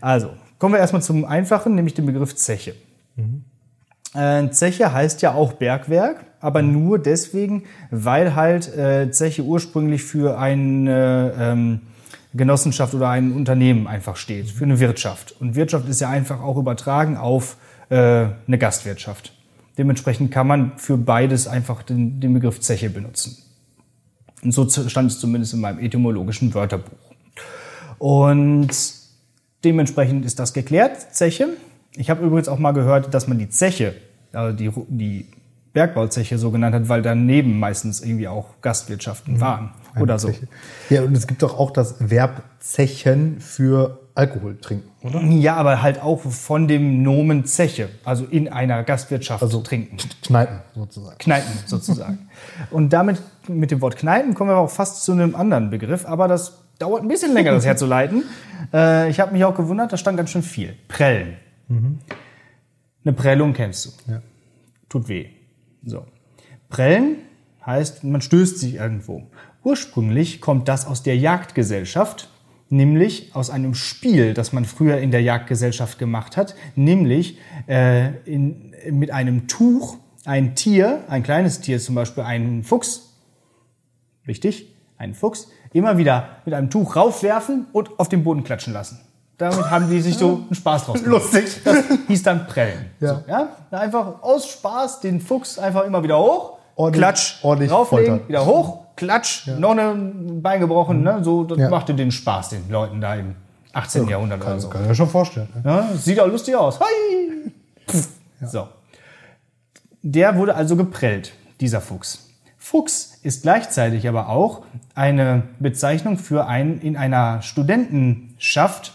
[0.00, 2.74] Also, kommen wir erstmal zum Einfachen, nämlich den Begriff Zeche.
[4.14, 10.38] Äh, Zeche heißt ja auch Bergwerk, aber nur deswegen, weil halt äh, Zeche ursprünglich für
[10.38, 11.80] eine ähm,
[12.34, 15.34] Genossenschaft oder ein Unternehmen einfach steht, für eine Wirtschaft.
[15.40, 17.56] Und Wirtschaft ist ja einfach auch übertragen auf
[17.90, 17.96] äh,
[18.46, 19.32] eine Gastwirtschaft.
[19.78, 23.36] Dementsprechend kann man für beides einfach den, den Begriff Zeche benutzen.
[24.42, 26.98] Und so stand es zumindest in meinem etymologischen Wörterbuch.
[27.98, 28.70] Und
[29.64, 31.48] dementsprechend ist das geklärt, Zeche.
[31.94, 33.94] Ich habe übrigens auch mal gehört, dass man die Zeche,
[34.32, 35.26] also die, die
[35.72, 40.28] Bergbauzeche so genannt hat, weil daneben meistens irgendwie auch Gastwirtschaften waren oder so.
[40.28, 40.48] Zeche.
[40.90, 45.22] Ja, und es gibt doch auch das Verb Zechen für Alkohol trinken, oder?
[45.22, 49.96] Ja, aber halt auch von dem Nomen Zeche, also in einer Gastwirtschaft Also- trinken.
[50.22, 51.16] Kneipen sozusagen.
[51.18, 52.28] Kneipen sozusagen.
[52.70, 56.28] Und damit, mit dem Wort Kneipen, kommen wir auch fast zu einem anderen Begriff, aber
[56.28, 58.24] das dauert ein bisschen länger, das herzuleiten.
[58.72, 60.76] Äh, ich habe mich auch gewundert, da stand ganz schön viel.
[60.86, 61.36] Prellen.
[63.04, 64.12] Eine Prellung kennst du.
[64.12, 64.22] Ja.
[64.88, 65.26] Tut weh.
[65.84, 66.04] So.
[66.68, 67.16] Prellen
[67.64, 69.24] heißt, man stößt sich irgendwo.
[69.64, 72.28] Ursprünglich kommt das aus der Jagdgesellschaft,
[72.68, 78.74] nämlich aus einem Spiel, das man früher in der Jagdgesellschaft gemacht hat, nämlich äh, in,
[78.90, 83.14] mit einem Tuch ein Tier, ein kleines Tier zum Beispiel, einen Fuchs,
[84.26, 89.00] richtig, einen Fuchs, immer wieder mit einem Tuch raufwerfen und auf den Boden klatschen lassen.
[89.42, 91.22] Damit haben die sich so einen Spaß draus gemacht.
[91.32, 91.60] Lustig.
[91.64, 91.76] Das
[92.08, 92.90] hieß dann Prellen.
[93.00, 93.08] Ja.
[93.16, 93.48] So, ja?
[93.70, 98.28] Einfach aus Spaß den Fuchs einfach immer wieder hoch, Ordentlich- klatsch, ordentlich drauflegen, foltern.
[98.28, 101.02] wieder hoch, klatsch, noch ein Bein gebrochen.
[101.02, 101.18] Ne?
[101.22, 101.68] So, das Ja.
[101.68, 103.34] machte den Spaß den Leuten da im
[103.74, 104.08] 18.
[104.08, 104.68] Jahrhundert oder so.
[104.68, 105.48] Kann ich mir schon vorstellen.
[105.54, 105.62] Ne?
[105.64, 106.78] Ja, sieht auch lustig aus.
[106.80, 107.52] Hi!
[108.44, 108.68] So.
[110.02, 112.28] Der wurde also geprellt, dieser Fuchs.
[112.58, 114.62] Fuchs ist gleichzeitig aber auch
[114.94, 118.92] eine Bezeichnung für ein in einer Studentenschaft,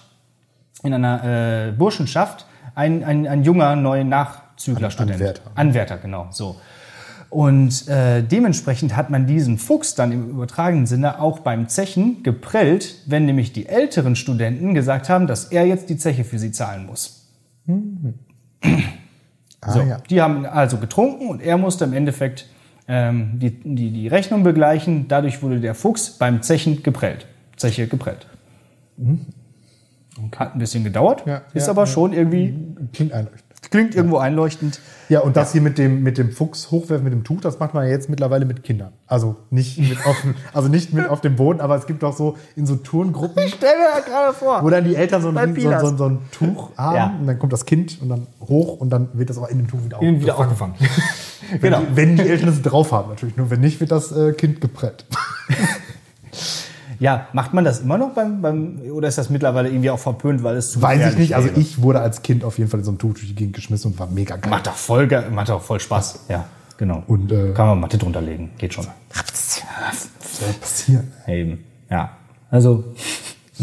[0.87, 2.45] in einer äh, Burschenschaft,
[2.75, 5.15] ein, ein, ein junger, neuer Nachzüglerstudent.
[5.19, 5.41] Anwärter.
[5.55, 6.57] Anwärter, genau, so.
[7.29, 12.95] Und äh, dementsprechend hat man diesen Fuchs dann im übertragenen Sinne auch beim Zechen geprellt,
[13.05, 16.85] wenn nämlich die älteren Studenten gesagt haben, dass er jetzt die Zeche für sie zahlen
[16.85, 17.27] muss.
[19.59, 19.97] Ah, So, ja.
[20.07, 22.45] Die haben also getrunken und er musste im Endeffekt
[22.87, 25.07] ähm, die, die, die Rechnung begleichen.
[25.07, 27.25] Dadurch wurde der Fuchs beim Zechen geprellt.
[27.55, 28.27] Zeche geprellt.
[30.37, 31.87] Hat ein bisschen gedauert, Ja, ist ja, aber ja.
[31.87, 32.53] schon irgendwie,
[32.93, 33.43] Klingt einleuchtend.
[33.71, 34.79] klingt irgendwo einleuchtend.
[35.09, 37.73] Ja, und das hier mit dem, mit dem Fuchs hochwerfen mit dem Tuch, das macht
[37.73, 38.91] man ja jetzt mittlerweile mit Kindern.
[39.07, 42.15] Also nicht mit auf, dem- also nicht mit auf dem Boden, aber es gibt auch
[42.15, 44.61] so in so Turngruppen, Stell mir das gerade vor.
[44.63, 47.53] wo dann die Eltern so ein, so, so, so ein Tuch haben und dann kommt
[47.53, 50.37] das Kind und dann hoch und dann wird das aber in dem Tuch wieder, wieder
[50.37, 50.73] aufgefangen.
[51.51, 51.79] wenn, Genau.
[51.79, 53.37] die, wenn die Eltern es drauf haben, natürlich.
[53.37, 55.05] Nur wenn nicht, wird das äh, Kind geprellt.
[56.99, 60.43] Ja, macht man das immer noch beim, beim oder ist das mittlerweile irgendwie auch verpönt,
[60.43, 61.35] weil es zu Weiß ich nicht.
[61.35, 61.59] Also wäre?
[61.59, 63.91] ich wurde als Kind auf jeden Fall in so einem Tuch durch die Gegend geschmissen
[63.91, 64.49] und war mega geil.
[64.49, 66.25] Macht doch voll, macht doch voll Spaß.
[66.29, 66.45] Ja,
[66.77, 67.03] genau.
[67.07, 68.51] Und, äh, Kann man Matte drunter legen.
[68.57, 68.85] Geht schon.
[69.13, 71.11] soll passieren?
[71.27, 71.63] Eben.
[71.89, 72.11] Ja.
[72.49, 72.83] Also,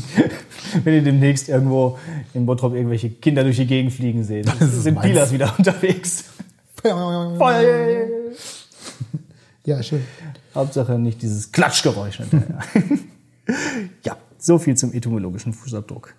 [0.84, 1.98] wenn ihr demnächst irgendwo
[2.34, 5.06] in Bottrop irgendwelche Kinder durch die Gegend fliegen seht, sind meins.
[5.06, 6.24] Pilas wieder unterwegs.
[6.82, 8.08] Voll.
[9.64, 10.04] Ja, schön.
[10.54, 12.58] Hauptsache nicht dieses Klatschgeräusch hinterher.
[14.04, 16.14] ja, so viel zum etymologischen Fußabdruck.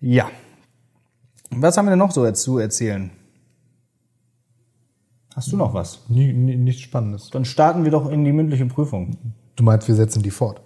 [0.00, 0.30] Ja.
[1.50, 3.10] Was haben wir denn noch so zu erzählen?
[5.34, 6.00] Hast du noch was?
[6.08, 7.30] Nie, nie, nichts Spannendes.
[7.30, 9.16] Dann starten wir doch in die mündliche Prüfung.
[9.56, 10.60] Du meinst, wir setzen die fort?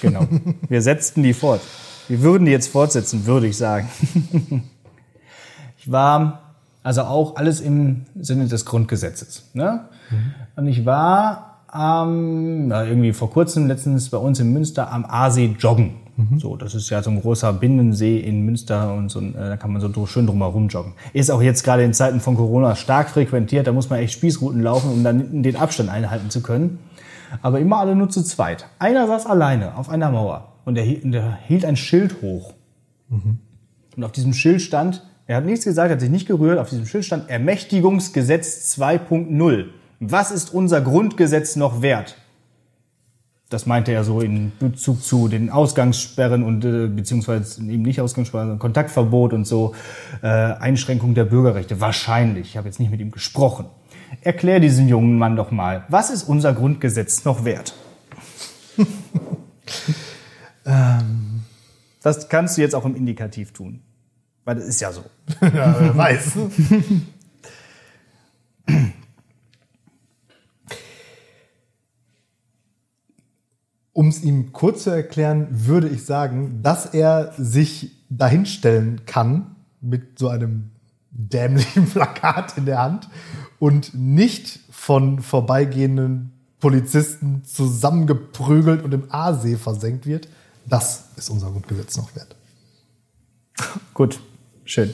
[0.00, 0.26] Genau.
[0.68, 1.60] Wir setzten die fort.
[2.08, 3.88] Wir würden die jetzt fortsetzen, würde ich sagen.
[5.76, 9.50] Ich war also auch alles im Sinne des Grundgesetzes.
[9.52, 9.86] Ne?
[10.56, 15.56] Und ich war ähm, ja, irgendwie vor kurzem letztens bei uns in Münster am Aasee
[15.58, 15.94] joggen.
[16.38, 19.72] So, das ist ja so ein großer Binnensee in Münster und so, äh, da kann
[19.72, 20.92] man so schön drumherum joggen.
[21.12, 24.62] Ist auch jetzt gerade in Zeiten von Corona stark frequentiert, da muss man echt Spießrouten
[24.62, 26.78] laufen, um dann den Abstand einhalten zu können.
[27.42, 28.66] Aber immer alle nur zu zweit.
[28.78, 32.54] Einer saß alleine auf einer Mauer und er, hielt- und er hielt ein Schild hoch.
[33.96, 36.86] Und auf diesem Schild stand, er hat nichts gesagt, hat sich nicht gerührt, auf diesem
[36.86, 39.64] Schild stand Ermächtigungsgesetz 2.0.
[40.10, 42.16] Was ist unser Grundgesetz noch wert?
[43.50, 48.48] Das meinte er so in Bezug zu den Ausgangssperren und äh, beziehungsweise eben nicht Ausgangssperren,
[48.48, 49.74] sondern Kontaktverbot und so,
[50.22, 51.80] äh, Einschränkung der Bürgerrechte.
[51.80, 52.48] Wahrscheinlich.
[52.48, 53.66] Ich habe jetzt nicht mit ihm gesprochen.
[54.22, 57.74] Erklär diesem jungen Mann doch mal, was ist unser Grundgesetz noch wert?
[62.02, 63.80] das kannst du jetzt auch im Indikativ tun.
[64.44, 65.04] Weil das ist ja so.
[65.40, 66.32] Ja, wer weiß.
[73.94, 80.18] Um es ihm kurz zu erklären, würde ich sagen, dass er sich dahinstellen kann mit
[80.18, 80.72] so einem
[81.10, 83.08] dämlichen Plakat in der Hand
[83.60, 90.28] und nicht von vorbeigehenden Polizisten zusammengeprügelt und im Aasee versenkt wird.
[90.66, 92.34] Das ist unser Grundgesetz noch wert.
[93.92, 94.18] Gut,
[94.64, 94.92] schön.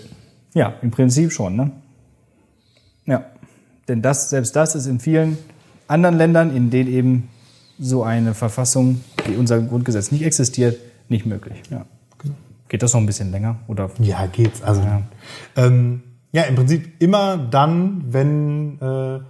[0.52, 1.70] Ja, im Prinzip schon, ne?
[3.06, 3.24] Ja.
[3.88, 5.38] Denn das, selbst das ist in vielen
[5.88, 7.28] anderen Ländern, in denen eben
[7.80, 11.62] so eine Verfassung wie unser Grundgesetz nicht existiert, nicht möglich.
[11.70, 11.86] Ja.
[12.68, 13.56] Geht das noch ein bisschen länger?
[13.66, 13.90] Oder?
[13.98, 14.62] Ja, geht's.
[14.62, 15.02] Also, ja,
[15.56, 19.20] ähm, ja im Prinzip immer dann, wenn, äh,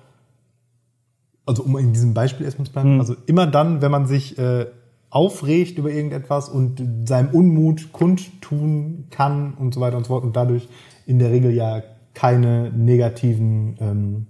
[1.46, 4.66] also um in diesem Beispiel erstmal zu bleiben, also immer dann, wenn man sich äh,
[5.08, 10.36] aufregt über irgendetwas und seinem Unmut kundtun kann und so weiter und so fort und
[10.36, 10.68] dadurch
[11.06, 11.82] in der Regel ja
[12.12, 14.26] keine negativen ähm,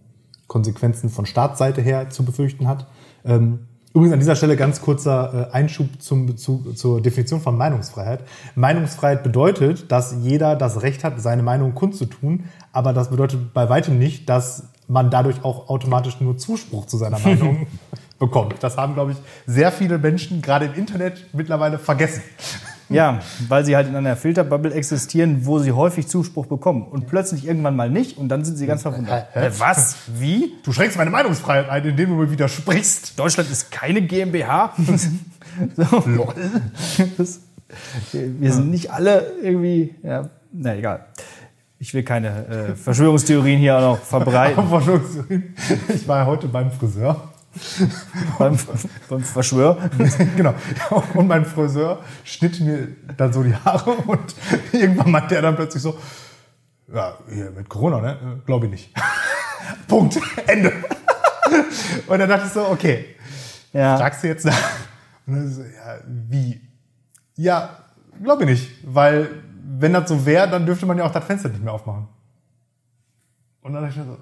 [0.46, 2.86] Konsequenzen von Staatsseite her zu befürchten hat.
[3.24, 8.24] Ähm, Übrigens an dieser Stelle ganz kurzer äh, Einschub zum Bezug zur Definition von Meinungsfreiheit.
[8.54, 13.98] Meinungsfreiheit bedeutet, dass jeder das Recht hat, seine Meinung kundzutun, aber das bedeutet bei weitem
[13.98, 17.66] nicht, dass man dadurch auch automatisch nur Zuspruch zu seiner Meinung
[18.20, 18.54] bekommt.
[18.60, 22.22] Das haben, glaube ich, sehr viele Menschen gerade im Internet mittlerweile vergessen.
[22.90, 27.46] Ja, weil sie halt in einer Filterbubble existieren, wo sie häufig Zuspruch bekommen und plötzlich
[27.46, 29.28] irgendwann mal nicht und dann sind sie ganz verwundert.
[29.32, 29.46] Hä?
[29.46, 29.96] Äh, was?
[30.18, 30.54] Wie?
[30.64, 33.18] Du schränkst meine Meinungsfreiheit ein, indem du mir widersprichst.
[33.18, 34.74] Deutschland ist keine GmbH?
[35.76, 36.02] so.
[36.06, 36.34] Lol.
[37.16, 37.40] Das,
[38.12, 41.06] Wir sind nicht alle irgendwie, ja, na egal.
[41.78, 44.62] Ich will keine äh, Verschwörungstheorien hier auch noch verbreiten.
[44.68, 45.54] Verschwörungstheorien.
[45.94, 47.29] Ich war ja heute beim Friseur.
[48.38, 48.58] beim,
[49.08, 49.90] beim Verschwör.
[50.36, 50.54] genau.
[51.14, 54.34] Und mein Friseur schnitt mir dann so die Haare und
[54.72, 55.98] irgendwann meinte er dann plötzlich so,
[56.92, 58.42] ja, hier mit Corona, ne?
[58.46, 58.94] Glaube ich nicht.
[59.88, 60.18] Punkt.
[60.46, 60.72] Ende.
[62.06, 63.16] und dann dachte ich so, okay,
[63.72, 63.96] Ja.
[63.96, 64.70] sagst du jetzt nach?
[65.26, 66.60] Und dann so, ja, wie?
[67.36, 67.70] Ja,
[68.22, 68.70] glaube ich nicht.
[68.84, 69.28] Weil,
[69.78, 72.08] wenn das so wäre, dann dürfte man ja auch das Fenster nicht mehr aufmachen.
[73.62, 74.16] Und dann dachte ich mir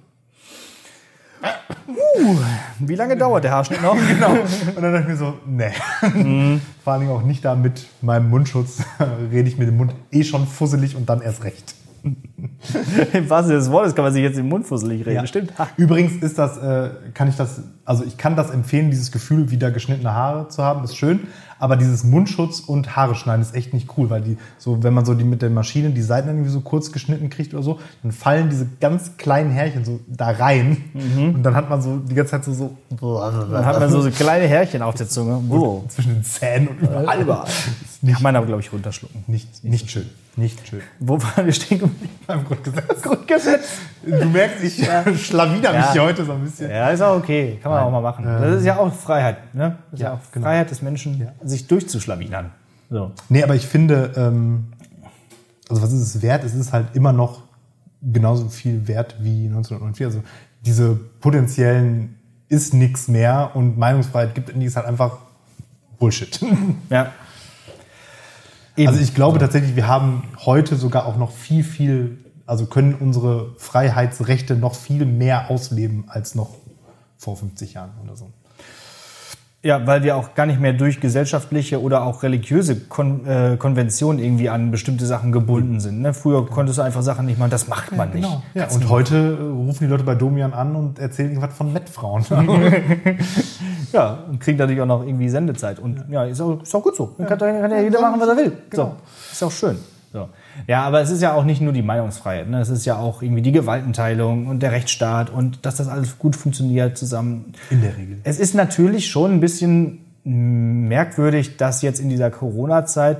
[1.86, 2.38] so,
[2.80, 3.96] Wie lange dauert der Haarschnitt noch?
[4.08, 4.32] genau.
[4.32, 5.70] Und dann dachte ich mir so, nee.
[6.84, 8.82] Vor allen Dingen auch nicht da mit meinem Mundschutz.
[9.32, 11.74] Rede ich mit dem Mund eh schon fusselig und dann erst recht.
[12.04, 15.16] Im wahrsten Sinne des Wortes kann man sich jetzt im Mund fusselig reden.
[15.16, 15.26] Ja.
[15.26, 15.52] Stimmt.
[15.76, 19.72] Übrigens ist das, äh, kann ich das, also ich kann das empfehlen, dieses Gefühl, wieder
[19.72, 21.26] geschnittene Haare zu haben, ist schön.
[21.58, 25.04] Aber dieses Mundschutz und Haare schneiden ist echt nicht cool, weil die, so, wenn man
[25.04, 28.12] so die mit der Maschine die Seiten irgendwie so kurz geschnitten kriegt oder so, dann
[28.12, 30.84] fallen diese ganz kleinen Härchen so da rein.
[31.34, 32.76] Und dann hat man so die ganze Zeit so, so
[33.50, 35.40] Dann hat man so, so kleine Härchen auf der Zunge.
[35.48, 35.84] Wow.
[35.88, 37.20] zwischen den Zähnen und überall.
[37.20, 37.48] Überall.
[38.06, 39.24] Kann man aber, glaube ich, runterschlucken.
[39.26, 40.06] Nicht, nicht schön.
[40.36, 40.82] Nicht schön.
[41.00, 42.14] Wo waren wir stehen geblieben?
[42.28, 43.02] Beim Grundgesetz.
[43.02, 43.68] Grundgesetz.
[44.04, 44.76] Du merkst, ich
[45.26, 45.92] schlawiner mich Ja.
[45.92, 46.70] hier heute so ein bisschen.
[46.70, 47.58] Ja, ist auch okay.
[47.60, 48.24] Kann man auch mal machen.
[48.24, 49.52] Das ist ja auch Freiheit.
[49.54, 49.76] Ne?
[49.90, 50.44] Das ist ja, Ja, auch genau.
[50.46, 51.32] Freiheit des Menschen, Ja.
[51.42, 52.50] sich durchzuschlawinern.
[52.88, 53.10] So.
[53.28, 54.66] Nee, aber ich finde, ähm,
[55.68, 56.44] also was ist es wert?
[56.44, 57.42] Es ist halt immer noch
[58.00, 60.06] genauso viel wert wie 1949.
[60.06, 60.22] Also
[60.64, 62.14] diese potenziellen
[62.48, 65.18] ist nichts mehr und Meinungsfreiheit gibt es halt einfach
[65.98, 66.38] Bullshit.
[66.90, 67.12] Ja.
[68.78, 68.88] Eben.
[68.88, 73.54] Also ich glaube tatsächlich, wir haben heute sogar auch noch viel, viel, also können unsere
[73.58, 76.54] Freiheitsrechte noch viel mehr ausleben als noch
[77.16, 78.30] vor 50 Jahren oder so.
[79.64, 84.22] Ja, weil wir auch gar nicht mehr durch gesellschaftliche oder auch religiöse Kon äh, Konventionen
[84.22, 86.00] irgendwie an bestimmte Sachen gebunden sind.
[86.00, 86.14] Ne?
[86.14, 88.22] Früher konntest du einfach Sachen nicht machen, das macht man nicht.
[88.22, 88.42] Genau.
[88.54, 92.24] Ja, und heute rufen die Leute bei Domian an und erzählen irgendwas von Mettfrauen.
[93.92, 95.78] Ja, und kriegt natürlich auch noch irgendwie Sendezeit.
[95.78, 97.14] Und ja, ist, auch, ist auch gut so.
[97.16, 98.52] Dann kann, kann ja jeder machen, was er will.
[98.70, 98.96] So, Genau.
[99.32, 99.78] ist auch schön.
[100.66, 102.48] Ja, aber es ist ja auch nicht nur die Meinungsfreiheit.
[102.48, 102.60] Ne?
[102.60, 106.36] Es ist ja auch irgendwie die Gewaltenteilung und der Rechtsstaat und dass das alles gut
[106.36, 107.52] funktioniert zusammen.
[107.70, 108.18] In der Regel.
[108.24, 113.18] Es ist natürlich schon ein bisschen merkwürdig, dass jetzt in dieser Corona-Zeit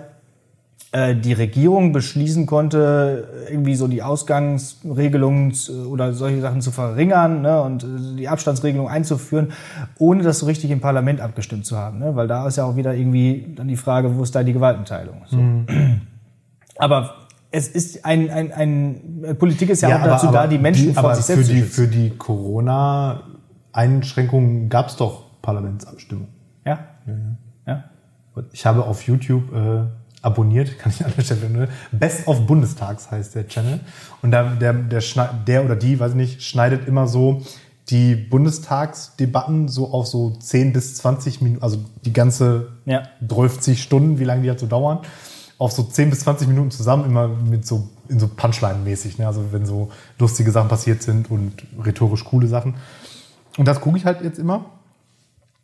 [0.90, 7.42] äh, die Regierung beschließen konnte, irgendwie so die Ausgangsregelungen zu- oder solche Sachen zu verringern
[7.42, 9.52] ne, und äh, die Abstandsregelung einzuführen,
[9.98, 11.98] ohne das so richtig im Parlament abgestimmt zu haben.
[11.98, 12.16] Ne?
[12.16, 15.22] Weil da ist ja auch wieder irgendwie dann die Frage, wo ist da die Gewaltenteilung?
[15.26, 15.38] So.
[16.78, 17.14] Aber
[17.50, 21.14] es ist ein, ein, ein Politik ist ja, auch dazu da, die Menschen vor aber
[21.14, 21.74] sich für selbst die, zu schützen.
[21.74, 26.28] für die Corona-Einschränkungen gab es doch Parlamentsabstimmung.
[26.66, 26.80] Ja?
[27.66, 27.84] Ja?
[28.52, 29.84] Ich habe auf YouTube äh,
[30.20, 31.68] abonniert, kann ich an der Stelle ne?
[31.90, 33.80] Best of Bundestags heißt der Channel.
[34.22, 35.02] Und da, der, der,
[35.46, 37.40] der oder die, weiß ich nicht, schneidet immer so
[37.88, 43.04] die Bundestagsdebatten so auf so 10 bis 20 Minuten, also die ganze Ja.
[43.26, 44.98] 30 Stunden, wie lange die halt so dauern,
[45.58, 49.26] auf so 10 bis 20 Minuten zusammen, immer mit so, in so Punchline-mäßig, ne?
[49.26, 51.52] also wenn so lustige Sachen passiert sind und
[51.84, 52.76] rhetorisch coole Sachen.
[53.56, 54.66] Und das gucke ich halt jetzt immer.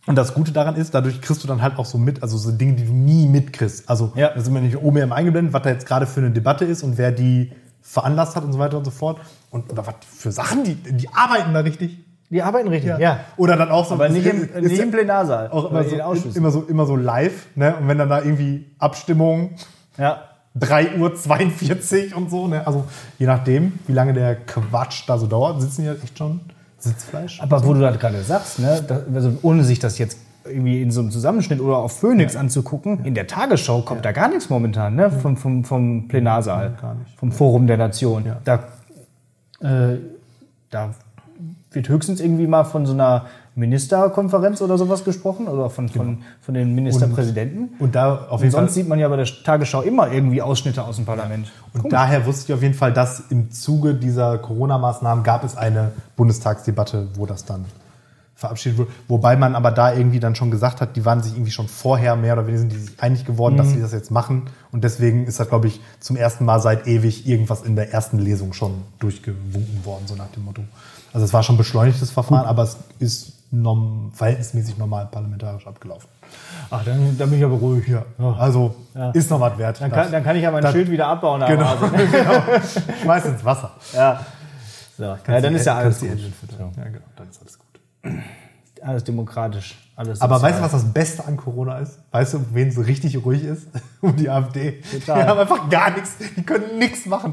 [0.07, 2.50] Und das Gute daran ist, dadurch kriegst du dann halt auch so mit, also so
[2.50, 3.88] Dinge, die du nie mitkriegst.
[3.88, 4.30] Also Ja.
[4.35, 6.83] da sind wir nicht oben eben eingeblendet, was da jetzt gerade für eine Debatte ist
[6.83, 9.18] und wer die veranlasst hat und so weiter und so fort.
[9.50, 11.98] Und oder was für Sachen, die, die arbeiten da richtig.
[12.30, 13.20] Die arbeiten richtig, ja.
[13.37, 13.94] Oder dann auch so.
[13.94, 15.50] Aber nicht im, nicht ja im Plenarsaal.
[15.50, 17.76] auch immer so, immer so, immer so live, ne?
[17.76, 19.50] Und wenn dann da irgendwie Abstimmung
[19.98, 20.24] Ja.
[20.57, 22.64] 3 Uhr 42 und so, ne?
[22.66, 22.85] Also
[23.18, 26.40] je nachdem, wie lange der Quatsch da so dauert, sitzen die halt echt schon?
[26.78, 27.40] Sitzfleisch.
[27.40, 30.90] Aber wo du das gerade sagst, ne, da, also ohne sich das jetzt irgendwie in
[30.90, 34.94] so einem Zusammenschnitt oder auf Phoenix anzugucken, in der Tagesschau kommt da gar nichts momentan,
[34.94, 36.76] ne, vom, vom, vom Plenarsaal,
[37.16, 38.24] vom Forum der Nation.
[38.44, 38.64] Da,
[39.61, 39.98] äh,
[40.70, 40.94] da
[41.72, 46.54] wird höchstens irgendwie mal von so einer Ministerkonferenz oder sowas gesprochen oder von, von, von
[46.54, 47.74] den Ministerpräsidenten.
[47.78, 50.42] Und da auf Und jeden Fall sonst sieht man ja bei der Tagesschau immer irgendwie
[50.42, 51.52] Ausschnitte aus dem Parlament.
[51.72, 55.92] Und daher wusste ich auf jeden Fall, dass im Zuge dieser Corona-Maßnahmen gab es eine
[56.16, 57.64] Bundestagsdebatte, wo das dann
[58.34, 58.90] verabschiedet wurde.
[59.06, 62.16] Wobei man aber da irgendwie dann schon gesagt hat, die waren sich irgendwie schon vorher
[62.16, 64.50] mehr oder weniger sind die sich einig geworden, dass sie das jetzt machen.
[64.72, 68.18] Und deswegen ist das, glaube ich, zum ersten Mal seit ewig irgendwas in der ersten
[68.18, 70.62] Lesung schon durchgewunken worden, so nach dem Motto.
[71.12, 76.08] Also es war schon beschleunigtes Verfahren, aber es ist norm verhältnismäßig normal parlamentarisch abgelaufen.
[76.70, 77.86] Ach, dann, dann bin ich aber ruhig.
[77.88, 78.04] Ja,
[78.38, 79.10] also Ja.
[79.10, 79.80] ist noch was wert.
[79.80, 81.44] Dann kann, dann kann ich ja mein Das- Schild wieder abbauen.
[81.46, 81.90] Genau, Hase.
[82.10, 82.42] genau.
[83.02, 83.70] Schmeiß ins Wasser.
[83.92, 84.24] Ja.
[84.96, 85.04] So.
[85.04, 86.18] ja, dann ist ja alles die gut.
[86.76, 88.12] Ja, genau, dann ist alles gut.
[88.82, 89.76] alles demokratisch.
[89.96, 90.50] Alles Aber sozial.
[90.50, 92.00] weißt du, was das Beste an Corona ist?
[92.11, 93.68] Weißt du, um wen so richtig ruhig ist?
[94.00, 94.83] Um die AfD.
[94.92, 95.22] Total.
[95.22, 96.16] Die haben einfach gar nichts.
[96.37, 97.33] Die können nichts machen.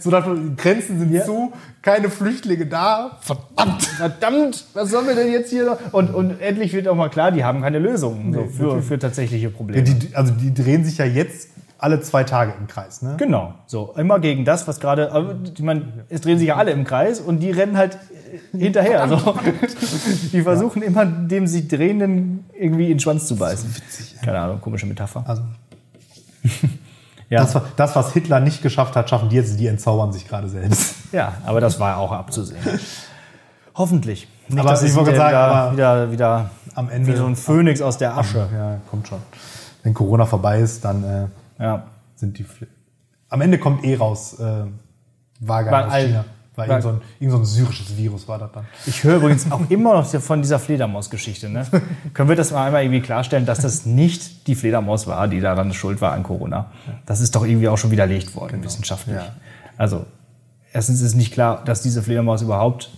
[0.00, 0.10] So,
[0.56, 1.24] Grenzen sind Ja.
[1.24, 3.18] zu, keine Flüchtlinge da.
[3.20, 3.82] Verdammt!
[3.84, 5.78] Verdammt, was sollen wir denn jetzt hier noch?
[5.92, 9.50] Und, und endlich wird auch mal klar, die haben keine Lösung so, für, für tatsächliche
[9.50, 9.84] Probleme.
[9.84, 13.02] Die, also die drehen sich ja jetzt alle zwei Tage im Kreis.
[13.02, 13.14] Ne?
[13.16, 15.38] Genau, so immer gegen das, was gerade.
[15.56, 17.98] Ich meine, es drehen sich ja alle im Kreis und die rennen halt
[18.52, 19.02] hinterher.
[19.02, 19.34] Also,
[20.32, 23.74] die versuchen immer dem sich drehenden irgendwie in den Schwanz zu beißen.
[24.24, 25.24] Keine Ahnung, komische Metapher.
[25.26, 25.42] Also,
[27.28, 29.58] Ja, das, das, was Hitler nicht geschafft hat, schaffen die jetzt.
[29.60, 30.96] Die entzaubern sich gerade selbst.
[31.12, 32.58] ja, aber das war auch abzusehen.
[33.76, 34.26] Hoffentlich.
[34.48, 37.12] Nicht, Aber ich wollte wieder, sagen, aber- wieder, wieder, Am Ende.
[37.12, 38.48] wie so ein Phönix aus der Asche.
[38.52, 39.20] ja, kommt schon.
[39.84, 41.84] Wenn Corona vorbei ist, dann äh, Ja.
[42.16, 42.44] sind die.
[43.28, 44.38] Am Ende kommt eh raus.
[44.40, 44.64] Äh,
[45.38, 46.24] War aus China.
[46.68, 48.66] War- irgend so, ein, irgend so ein syrisches Virus war das dann.
[48.86, 51.48] Ich höre übrigens auch immer noch von dieser Fledermaus-Geschichte.
[51.48, 51.66] Ne?
[52.14, 55.72] Können wir das mal einmal irgendwie klarstellen, dass das nicht die Fledermaus war, die daran
[55.72, 56.70] schuld war an Corona?
[57.06, 59.16] Das ist doch irgendwie auch schon widerlegt worden, wissenschaftlich.
[59.16, 59.32] Ja.
[59.76, 60.06] Also,
[60.72, 62.90] erstens ist nicht klar, dass diese Fledermaus überhaupt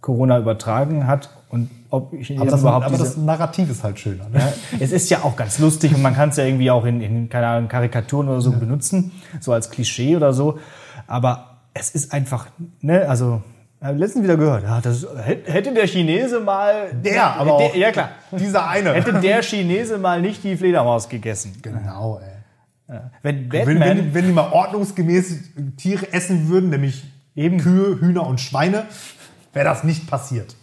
[0.00, 4.28] Corona übertragen hat und ob Chinesen Aber, das, überhaupt aber das Narrativ ist halt schöner.
[4.28, 4.38] Ne?
[4.38, 7.00] ja, es ist ja auch ganz lustig und man kann es ja irgendwie auch in,
[7.00, 9.10] in keine Ahnung, Karikaturen oder so benutzen,
[9.40, 10.58] so als Klischee oder so.
[11.06, 12.46] Aber es ist einfach,
[12.80, 13.42] ne, also,
[13.80, 16.92] habe letztens wieder gehört, ja, das, hätte der Chinese mal.
[16.92, 18.10] Der, aber der, Ja, klar.
[18.32, 18.92] Dieser eine.
[18.92, 21.56] Hätte der Chinese mal nicht die Fledermaus gegessen.
[21.62, 22.96] Genau, ey.
[23.22, 23.80] Wenn Wenn, Batman.
[23.80, 25.34] wenn, die- wenn die mal ordnungsgemäß
[25.76, 27.04] Tiere essen würden, nämlich
[27.36, 27.58] Eben.
[27.58, 28.84] Kühe, Hühner und Schweine,
[29.52, 30.56] wäre das nicht passiert.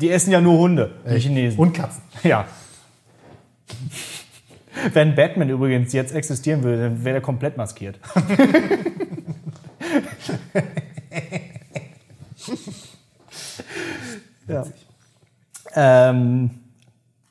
[0.00, 1.58] die essen ja nur Hunde, die Chinesen.
[1.58, 2.02] Und Katzen.
[2.22, 2.46] Ja.
[4.94, 8.00] Wenn Batman übrigens jetzt existieren würde, dann wäre er komplett maskiert.
[14.48, 14.64] ja.
[15.74, 16.50] Ähm,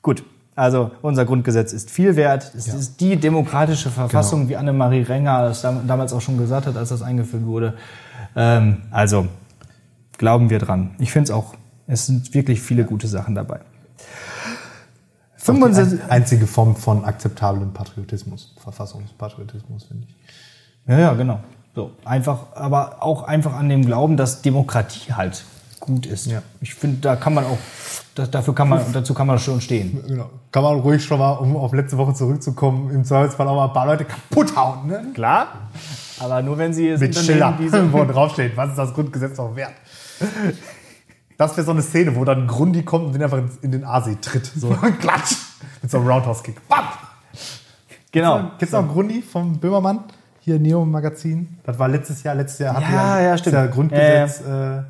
[0.02, 0.24] gut,
[0.56, 2.54] also unser Grundgesetz ist viel wert.
[2.56, 2.76] Es Ja.
[2.76, 6.90] ist die demokratische Verfassung, wie Annemarie Renger das dam- damals auch schon gesagt hat, als
[6.90, 7.76] das eingeführt wurde.
[8.36, 9.28] Ähm, also
[10.18, 10.96] glauben wir dran.
[11.00, 11.56] Ich finde es auch,
[11.88, 13.60] es sind wirklich viele gute Sachen dabei.
[15.34, 20.16] Das ist auch 75 die ein- einzige Form von akzeptablem Patriotismus, Verfassungspatriotismus, finde ich.
[20.88, 21.40] Ja, ja, genau.
[21.74, 25.44] So, einfach, aber auch einfach an dem Glauben, dass Demokratie halt
[25.86, 26.28] gut ist.
[26.28, 26.42] Ja.
[26.62, 27.58] Ich finde, da kann man auch,
[28.16, 30.04] da, dafür kann man, dazu kann man schon stehen.
[30.08, 30.30] Genau.
[30.52, 33.74] Kann man ruhig schon mal, um auf letzte Woche zurückzukommen, im Zweifelsfall auch mal ein
[33.74, 35.06] paar Leute kaputt hauen, ne?
[35.14, 35.48] Klar,
[36.20, 37.58] aber nur wenn sie es Mit Schiller,
[37.92, 39.74] wo draufsteht, was ist das Grundgesetz noch wert?
[41.38, 44.18] Das wäre so eine Szene, wo dann Grundi kommt und den einfach in den Aasee
[44.22, 44.46] tritt.
[44.46, 44.70] So,
[45.00, 45.36] klatsch!
[45.82, 46.68] Mit so einem Roundhouse-Kick.
[46.68, 46.86] Bam!
[48.12, 48.52] genau.
[48.58, 50.06] Kennst du noch Grundi vom Böhmermann?
[50.40, 51.58] Hier Neo Magazin.
[51.64, 52.36] Das war letztes Jahr.
[52.36, 53.56] Letztes Jahr hat Ja, ja, stimmt.
[53.56, 54.84] Das Grundgesetz äh,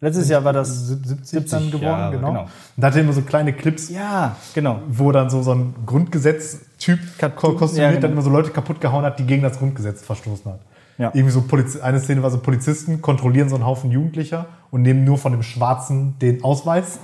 [0.00, 1.08] Letztes Jahr war das, 70,
[1.50, 2.28] dann 70 geworden, Jahre, genau.
[2.28, 2.42] genau.
[2.42, 4.80] Und da hatte er immer so kleine Clips, ja, genau.
[4.88, 7.00] wo dann so, so ein Grundgesetz-Typ
[7.36, 8.00] ko- kostümiert ja, genau.
[8.02, 10.60] dann immer so Leute kaputt gehauen hat, die gegen das Grundgesetz verstoßen hat.
[10.98, 11.10] Ja.
[11.14, 15.04] Irgendwie so Poliz eine Szene war so Polizisten kontrollieren so einen Haufen Jugendlicher und nehmen
[15.04, 16.98] nur von dem Schwarzen den Ausweis.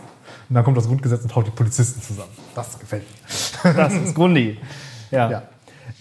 [0.49, 2.31] Und dann kommt das Grundgesetz und haut die Polizisten zusammen.
[2.55, 3.05] Das gefällt
[3.65, 3.73] mir.
[3.75, 4.59] Das ist Grundi.
[5.11, 5.31] Ja.
[5.31, 5.43] Ja.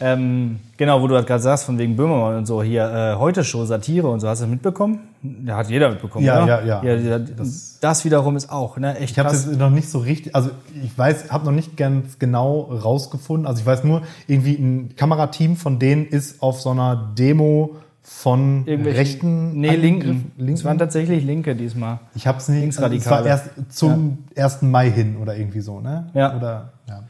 [0.05, 3.45] Ähm, genau, wo du halt gerade sagst, von wegen Böhmermann und so, hier äh, heute
[3.45, 4.99] Show, Satire und so, hast du das mitbekommen?
[5.45, 6.65] Ja, hat jeder mitbekommen, Ja, oder?
[6.65, 7.19] ja, ja.
[7.19, 10.49] das, das wiederum ist auch, ne, echt Ich habe es noch nicht so richtig, also
[10.83, 13.47] ich weiß, habe noch nicht ganz genau rausgefunden.
[13.47, 18.65] Also ich weiß nur, irgendwie ein Kamerateam von denen ist auf so einer Demo von
[18.67, 20.33] rechten, Nee, Linken.
[20.35, 20.53] Linken.
[20.53, 21.99] Es waren tatsächlich Linke diesmal.
[22.13, 22.59] Ich habe es nicht.
[22.59, 23.21] Linksradikale.
[23.21, 24.63] Es war erst zum 1.
[24.63, 26.09] Mai hin oder irgendwie so, ne?
[26.13, 26.35] Ja.
[26.35, 27.03] Oder ja.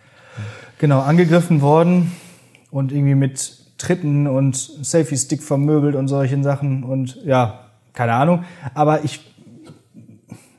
[0.77, 2.11] Genau, angegriffen worden
[2.73, 7.59] und irgendwie mit Tritten und Selfie-Stick vermöbelt und solchen Sachen und ja,
[7.93, 8.45] keine Ahnung.
[8.73, 9.31] Aber ich,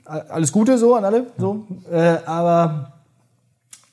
[0.04, 2.92] alles Gute so an alle, so, äh, aber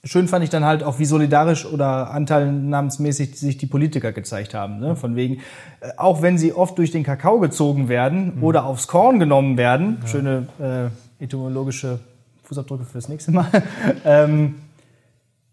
[0.03, 4.79] schön fand ich dann halt auch, wie solidarisch oder anteilnahmsmäßig sich die Politiker gezeigt haben.
[4.79, 4.95] Ne?
[4.95, 5.37] Von wegen,
[5.79, 9.97] äh, auch wenn sie oft durch den Kakao gezogen werden oder aufs Korn genommen werden,
[10.05, 11.99] schöne äh, etymologische
[12.43, 13.49] Fußabdrücke fürs nächste Mal,
[14.05, 14.55] ähm,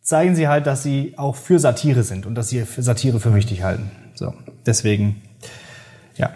[0.08, 3.34] zeigen sie halt, dass sie auch für Satire sind und dass sie für Satire für
[3.34, 3.90] wichtig halten.
[4.14, 4.32] So,
[4.64, 5.20] deswegen,
[6.16, 6.32] ja,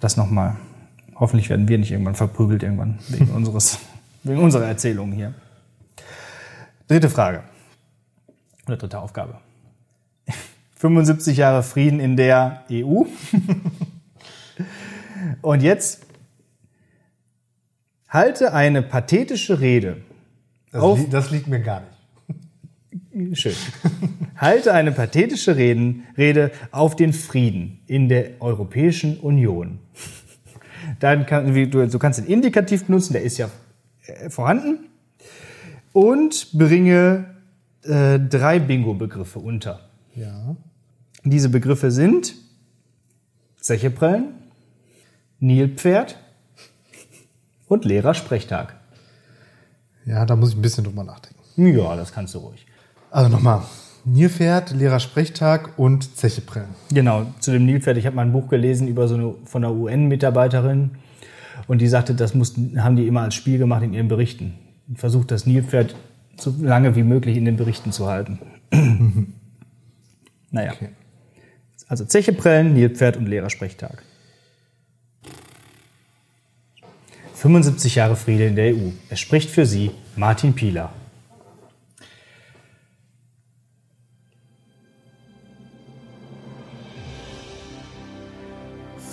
[0.00, 0.56] das nochmal.
[1.14, 3.78] Hoffentlich werden wir nicht irgendwann verprügelt irgendwann wegen unseres,
[4.22, 5.34] wegen unserer Erzählung hier.
[6.88, 7.42] Dritte Frage.
[8.66, 9.36] Oder dritte Aufgabe.
[10.76, 13.02] 75 Jahre Frieden in der EU.
[15.42, 16.06] Und jetzt
[18.08, 19.98] halte eine pathetische Rede.
[20.72, 21.93] Das, li das liegt mir gar nicht.
[23.34, 23.54] Schön.
[24.36, 29.78] Halte eine pathetische Reden, Rede auf den Frieden in der Europäischen Union.
[30.98, 33.50] Dann kann, wie, du, du kannst den Indikativ benutzen, der ist ja
[34.06, 34.88] äh, vorhanden.
[35.92, 37.26] und bringe
[37.84, 39.88] äh, drei Bingo-Begriffe unter.
[40.14, 40.56] Ja.
[41.22, 42.34] Diese Begriffe sind
[43.60, 44.34] Zecheprellen,
[45.40, 46.18] Nilpferd
[47.66, 48.74] und leerer Sprechtag.
[50.04, 51.40] Ja, da muss ich ein bisschen drüber nachdenken.
[51.56, 52.66] Ja, das kannst du ruhig.
[53.14, 53.62] Also nochmal.
[54.04, 56.70] Nilpferd, leerer Sprechtag und Zecheprellen.
[56.90, 57.96] Genau, zu dem Nilpferd.
[57.96, 60.90] Ich habe mal ein Buch gelesen über so eine von einer UN-Mitarbeiterin
[61.68, 64.54] und die sagte, das mussten, haben die immer als Spiel gemacht in ihren Berichten.
[64.96, 65.94] Versucht das Nilpferd
[66.36, 68.40] so lange wie möglich in den Berichten zu halten.
[70.50, 70.72] naja.
[70.72, 70.88] Okay.
[71.86, 74.02] Also Zecheprellen, Nilpferd und leerer Sprechtag.
[77.34, 78.90] 75 Jahre Friede in der EU.
[79.08, 80.92] Es spricht für Sie Martin Pieler.–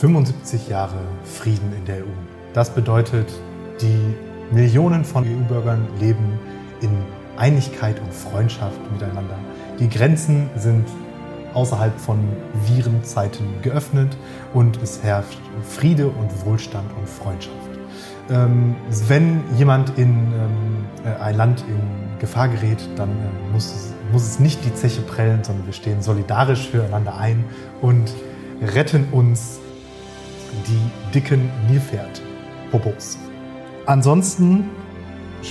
[0.01, 2.09] 75 Jahre Frieden in der EU.
[2.53, 3.31] Das bedeutet,
[3.81, 4.15] die
[4.51, 6.39] Millionen von EU-Bürgern leben
[6.81, 6.89] in
[7.37, 9.37] Einigkeit und Freundschaft miteinander.
[9.79, 10.87] Die Grenzen sind
[11.53, 12.17] außerhalb von
[12.65, 14.17] Virenzeiten geöffnet
[14.55, 15.37] und es herrscht
[15.69, 17.55] Friede und Wohlstand und Freundschaft.
[18.31, 18.75] Ähm,
[19.07, 24.23] wenn jemand in ähm, äh, ein Land in Gefahr gerät, dann äh, muss, es, muss
[24.23, 27.45] es nicht die Zeche prellen, sondern wir stehen solidarisch füreinander ein
[27.81, 28.11] und
[28.61, 29.61] retten uns
[30.67, 33.17] die dicken Nilpferd-Popos.
[33.85, 34.69] Ansonsten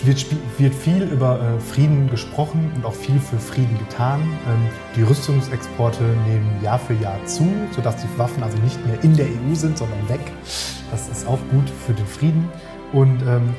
[0.04, 0.24] wird,
[0.58, 4.20] wird viel über äh, Frieden gesprochen und auch viel für Frieden getan.
[4.20, 9.16] Ähm, die Rüstungsexporte nehmen Jahr für Jahr zu, sodass die Waffen also nicht mehr in
[9.16, 10.20] der EU sind, sondern weg.
[10.90, 12.48] Das ist auch gut für den Frieden.
[12.92, 13.54] Und ähm,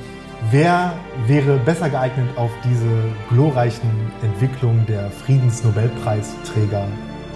[0.51, 0.93] wer
[1.27, 2.89] wäre besser geeignet, auf diese
[3.29, 3.89] glorreichen
[4.23, 6.87] Entwicklungen der Friedensnobelpreisträger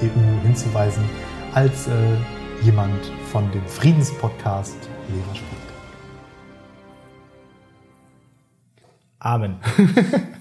[0.01, 1.03] EU hinzuweisen,
[1.53, 1.91] als äh,
[2.63, 4.77] jemand von dem Friedenspodcast
[5.09, 5.65] Lehrer spricht.
[9.19, 9.55] Amen.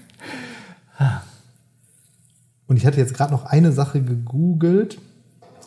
[2.67, 4.99] Und ich hatte jetzt gerade noch eine Sache gegoogelt,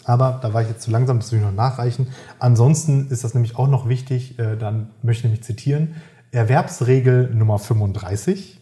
[0.05, 2.09] aber da war ich jetzt zu langsam, das will ich noch nachreichen.
[2.39, 5.97] Ansonsten ist das nämlich auch noch wichtig, äh, dann möchte ich nämlich zitieren.
[6.31, 8.61] Erwerbsregel Nummer 35.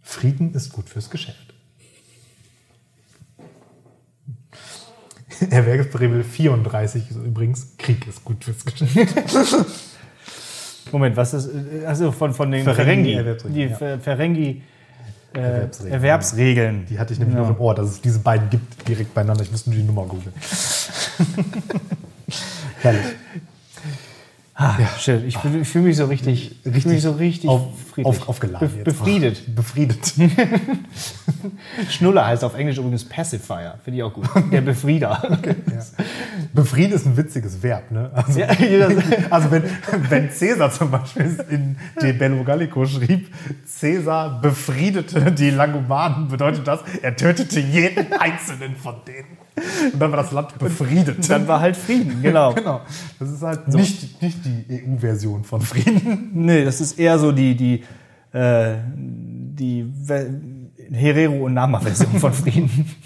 [0.00, 1.51] Frieden ist gut fürs Geschäft.
[5.50, 9.14] Erwerbsregel 34 ist übrigens Krieg ist gut fürs Geschäft.
[10.92, 11.48] Moment, was ist,
[11.86, 13.76] also von, von den Ferengi- Ferengi, Erwerbsregeln, die ja.
[13.76, 14.62] Fer- Ferengi
[15.34, 15.92] äh, Erwerbsregeln.
[15.94, 16.86] Erwerbsregeln.
[16.90, 17.42] Die hatte ich nämlich Ja.
[17.42, 19.42] noch im Ohr, dass es diese beiden gibt direkt beieinander.
[19.42, 20.32] Ich müsste nur die Nummer googeln.
[22.82, 23.02] Herrlich.
[24.54, 25.26] Ah, schön.
[25.26, 27.62] Ich, fühl- ich fühle mich so richtig, ich fühl mich so richtig auf,
[28.04, 28.68] auf, aufgeladen.
[28.68, 28.84] Be jetzt.
[28.84, 29.54] befriedet.
[29.56, 30.12] Befriedet.
[31.88, 33.78] Schnuller heißt auf Englisch übrigens Pacifier.
[33.82, 34.26] Finde ich auch gut.
[34.52, 35.22] Der Befrieder.
[36.52, 38.10] Befrieden ist ein witziges Verb, ne?
[38.14, 38.48] Also, Ja,
[39.30, 39.62] also wenn,
[40.10, 43.32] wenn Cäsar zum Beispiel in De Bello Gallico schrieb,
[43.66, 49.38] Cäsar befriedete die Langobarden, bedeutet das, er tötete jeden einzelnen von denen.
[49.92, 51.28] Und dann war das Land befriedet.
[51.28, 52.54] Dann war halt Frieden, genau.
[52.54, 52.80] genau.
[53.18, 56.30] Das ist halt nicht, nicht die EU-Version von Frieden.
[56.32, 57.84] Nee, das ist eher so die, die,
[58.32, 59.92] äh, die
[60.90, 62.90] Herero- und Nama-Version von Frieden.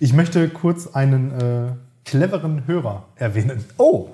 [0.00, 1.72] Ich möchte kurz einen äh,
[2.04, 3.64] cleveren Hörer erwähnen.
[3.78, 4.08] Oh,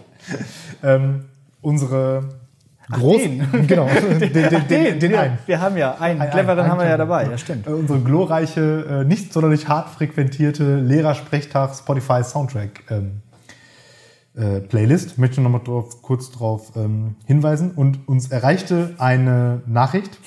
[0.83, 1.25] Ähm,
[1.63, 2.29] unsere
[2.91, 3.47] Groß den.
[3.67, 5.39] genau, den, den, den, den wir, einen.
[5.47, 6.21] wir haben ja einen.
[6.21, 7.67] Ein- Cleveren haben wir ja dabei, ja stimmt.
[7.67, 13.23] Äh, unsere glorreiche, äh, nicht sonderlich hart frequentierte Lehrersprechtag Spotify Soundtrack ähm,
[14.35, 15.19] äh, Playlist.
[15.19, 17.73] Möchte noch mal drauf, kurz darauf ähm, hinweisen.
[17.73, 20.19] Und uns erreichte eine Nachricht,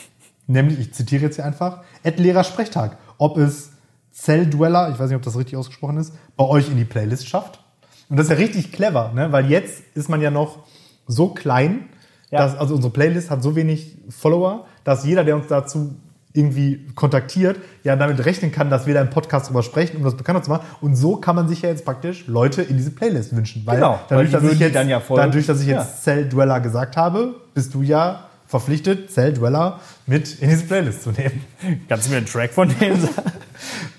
[0.47, 3.71] nämlich, ich zitiere jetzt hier einfach, Ed Lehrersprechtag, ob es
[4.11, 7.63] Zelldweller, ich weiß nicht, ob das richtig ausgesprochen ist, bei euch in die Playlist schafft.
[8.09, 9.31] Und das ist ja richtig clever, ne?
[9.31, 10.59] weil jetzt ist man ja noch
[11.07, 11.85] so klein,
[12.31, 12.39] Ja.
[12.47, 15.93] dass, also unsere Playlist hat so wenig Follower, dass jeder, der uns dazu
[16.33, 20.15] irgendwie kontaktiert, ja damit rechnen kann, dass wir da im Podcast drüber sprechen, um das
[20.15, 20.65] bekannter zu machen.
[20.79, 23.63] Und so kann man sich ja jetzt praktisch Leute in diese Playlist wünschen.
[23.65, 25.23] Weil Genau, weil dadurch, die dass ich jetzt, dann ja folgen.
[25.25, 25.81] dadurch, dass ich Ja.
[25.81, 31.43] jetzt Celldweller gesagt habe, bist du ja verpflichtet, Celldweller mit in diese Playlist zu nehmen.
[31.89, 33.31] Kannst du mir einen Track von denen sagen?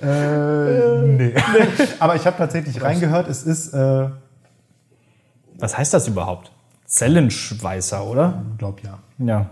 [0.03, 1.35] Äh, nee.
[1.99, 4.07] Aber ich habe tatsächlich reingehört, es ist, äh,
[5.59, 6.51] Was heißt das überhaupt?
[6.93, 8.45] Zellenschweißer, oder?
[8.59, 8.99] glaub ja.
[9.19, 9.51] Ja.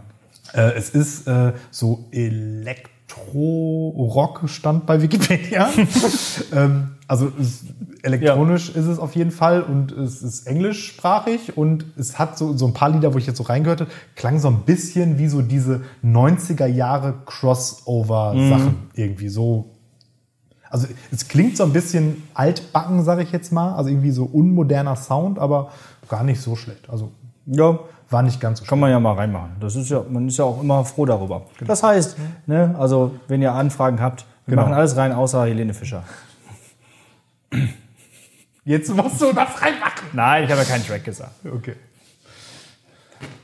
[0.52, 5.70] Äh, es ist äh, so Elektro-Rock stand bei Wikipedia.
[6.52, 7.64] ähm, also es,
[8.02, 12.66] elektronisch ist es auf jeden Fall und es ist englischsprachig und es hat so, so
[12.66, 15.40] ein paar Lieder, wo ich jetzt so reingehört habe, klang so ein bisschen wie so
[15.40, 19.70] diese 90er Jahre Crossover-Sachen irgendwie so.
[20.68, 24.94] Also es klingt so ein bisschen altbacken, sage ich jetzt mal, also irgendwie so unmoderner
[24.94, 25.70] Sound, aber
[26.08, 26.90] gar nicht so schlecht.
[26.90, 27.12] Also
[27.50, 27.78] ja,
[28.08, 29.50] war nicht ganz so Kann man ja mal reinmachen.
[29.60, 31.42] Das ist ja, man ist ja auch immer froh darüber.
[31.66, 34.62] Das heißt, ne, also wenn ihr Anfragen habt, wir Genau.
[34.62, 36.02] machen alles rein, außer Helene Fischer.
[38.64, 40.08] Jetzt musst du das reinmachen.
[40.12, 41.32] Nein, ich habe ja keinen Track gesagt.
[41.44, 41.74] Okay.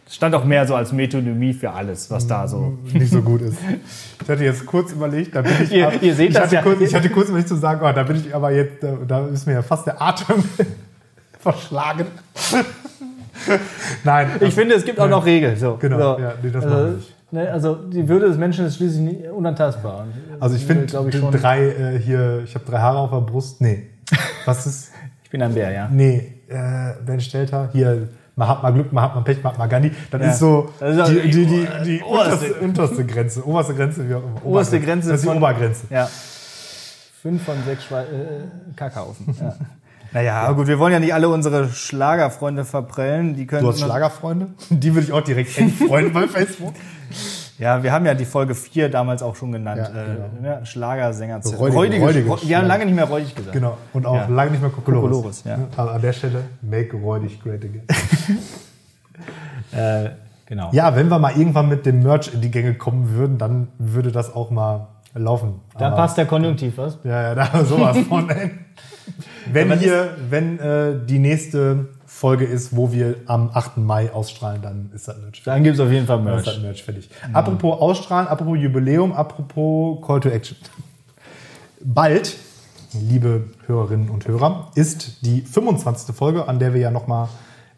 [0.08, 2.78] Stand auch mehr so als Metonymy für alles, was da so.
[2.92, 3.58] Nicht so gut ist.
[4.22, 5.72] Ich hatte jetzt kurz überlegt, da bin ich.
[5.72, 6.62] Ihr- ihr seht ich das hatte ja.
[6.62, 9.26] Kurz, ich hatte kurz überlegt zu sagen, oh, da bin ich aber jetzt, da, da
[9.26, 10.44] ist mir ja fast der Atem
[11.40, 12.06] verschlagen.
[14.04, 14.28] Nein.
[14.40, 15.56] Ich finde, es gibt auch noch Regeln.
[15.56, 15.76] So.
[15.76, 16.22] Genau, so.
[16.22, 17.32] ja, nee, das also, machen wir nicht.
[17.32, 20.00] ne, also die Würde des Menschen ist schließlich nicht unantastbar.
[20.04, 20.12] Und,
[20.42, 23.60] Also ich finde ich drei äh, hier, ich habe drei Haare auf der Brust.
[23.60, 23.86] Nee.
[24.44, 24.90] Was ist?
[25.24, 25.88] Ich bin ein Bär, ja.
[25.90, 28.06] Nee, äh, Ben Stelter, hier,
[28.36, 29.90] man hat mal Glück, man hat mal Pech, man hat mal Gandhi.
[30.08, 30.30] Das Ja.
[30.30, 31.66] ist so Das ist die, die die, die,
[31.98, 33.44] die oberste- unterste, Grenze.
[33.44, 34.46] Oberste Grenze, wie auch immer.
[34.46, 35.86] Oberste Grenze Das ist die Obergrenze.
[35.90, 36.08] Ja.
[37.22, 39.34] Fünf von sechs Schwe äh, Kackhaufen.
[39.40, 39.56] Ja.
[40.12, 43.34] Naja, aber gut, wir wollen ja nicht alle unsere Schlagerfreunde verprellen.
[43.34, 44.48] Die können Du hast Schlagerfreunde?
[44.70, 46.74] Die würde ich auch direkt entfreunden bei Facebook.
[47.58, 49.80] Ja, wir haben ja die Folge 4 damals auch schon genannt.
[49.94, 50.66] Ja, äh, ne?
[50.66, 51.36] Schlagersänger.
[51.42, 53.54] Räudige- Räudige, räudige Räu- wir haben lange nicht mehr räudig gesagt.
[53.54, 53.78] Genau.
[53.94, 54.26] Und auch Ja.
[54.28, 55.10] lange nicht mehr Kokolores.
[55.10, 55.58] Kokolores, ja.
[55.78, 57.80] Aber an der Stelle, make räudig great again.
[59.72, 60.10] Äh,
[60.46, 60.68] genau.
[60.72, 64.12] ja, wenn wir mal irgendwann mit dem Merch in die Gänge kommen würden, dann würde
[64.12, 65.60] das auch mal laufen.
[65.78, 66.98] Da Aber- passt der Konjunktiv, was?
[67.04, 68.28] Ja, ja, da sowas von.
[69.52, 73.76] Wenn Aber hier, wenn äh, die nächste Folge ist, wo wir am 8.
[73.78, 75.42] Mai ausstrahlen, dann ist das Merch.
[75.44, 76.64] Dann gibt es auf jeden Fall Dann ist das Merch.
[76.64, 77.10] Merch fertig.
[77.32, 80.56] Apropos ausstrahlen, apropos Jubiläum, apropos Call to Action.
[81.84, 82.36] Bald,
[82.94, 86.14] liebe Hörerinnen und Hörer, ist die 25.
[86.16, 87.28] Folge, an der wir ja nochmal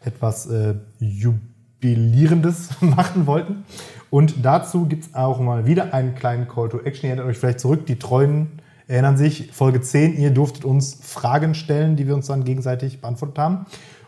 [0.03, 3.65] etwas äh, Jubilierendes machen wollten.
[4.09, 7.07] Und dazu gibt es auch mal wieder einen kleinen Call to Action.
[7.07, 11.53] Ihr erinnert euch vielleicht zurück, die Treuen erinnern sich, Folge 10, ihr durftet uns Fragen
[11.53, 13.65] stellen, die wir uns dann gegenseitig beantwortet haben.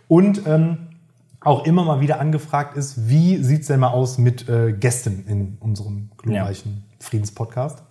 [0.07, 0.89] Und ähm,
[1.39, 5.57] auch immer mal wieder angefragt ist, wie sieht's denn mal aus mit äh, Gästen in
[5.59, 7.83] unserem glorreichen Friedenspodcast.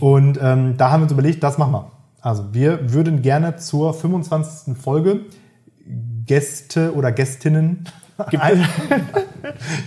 [0.00, 1.92] Und ähm, da haben wir uns überlegt, das machen wir.
[2.20, 4.76] Also wir würden gerne zur 25.
[4.76, 5.26] Folge
[6.26, 7.84] Gäste oder Gästinnen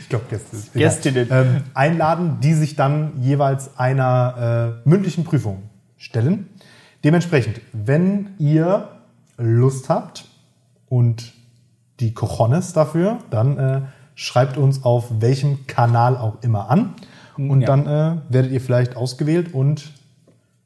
[0.01, 0.57] ich glaube Gäste.
[0.73, 1.27] Gästinnen.
[1.31, 5.63] Ähm, einladen, die sich dann jeweils einer äh, mündlichen Prüfung
[5.97, 6.47] stellen.
[7.03, 8.89] Dementsprechend, wenn ihr
[9.37, 10.25] Lust habt
[10.89, 11.33] und
[11.99, 13.81] die Cojones dafür, dann äh,
[14.15, 16.93] schreibt uns auf welchem Kanal auch immer an.
[17.37, 17.67] Und Ja.
[17.67, 19.91] dann äh, werdet ihr vielleicht ausgewählt und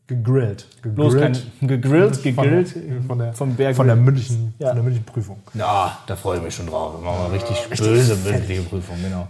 [0.07, 0.67] gegrillt.
[0.83, 2.75] Bloß kein gegrillt, Von gegrillt.
[2.75, 4.67] der, von der, vom Berg von der mündlichen, Ja.
[4.69, 5.39] von der mündlichen Prüfung.
[5.53, 6.93] Ja, da freue ich mich schon drauf.
[6.99, 9.27] Wir machen mal richtig böse mündliche Prüfung, genau.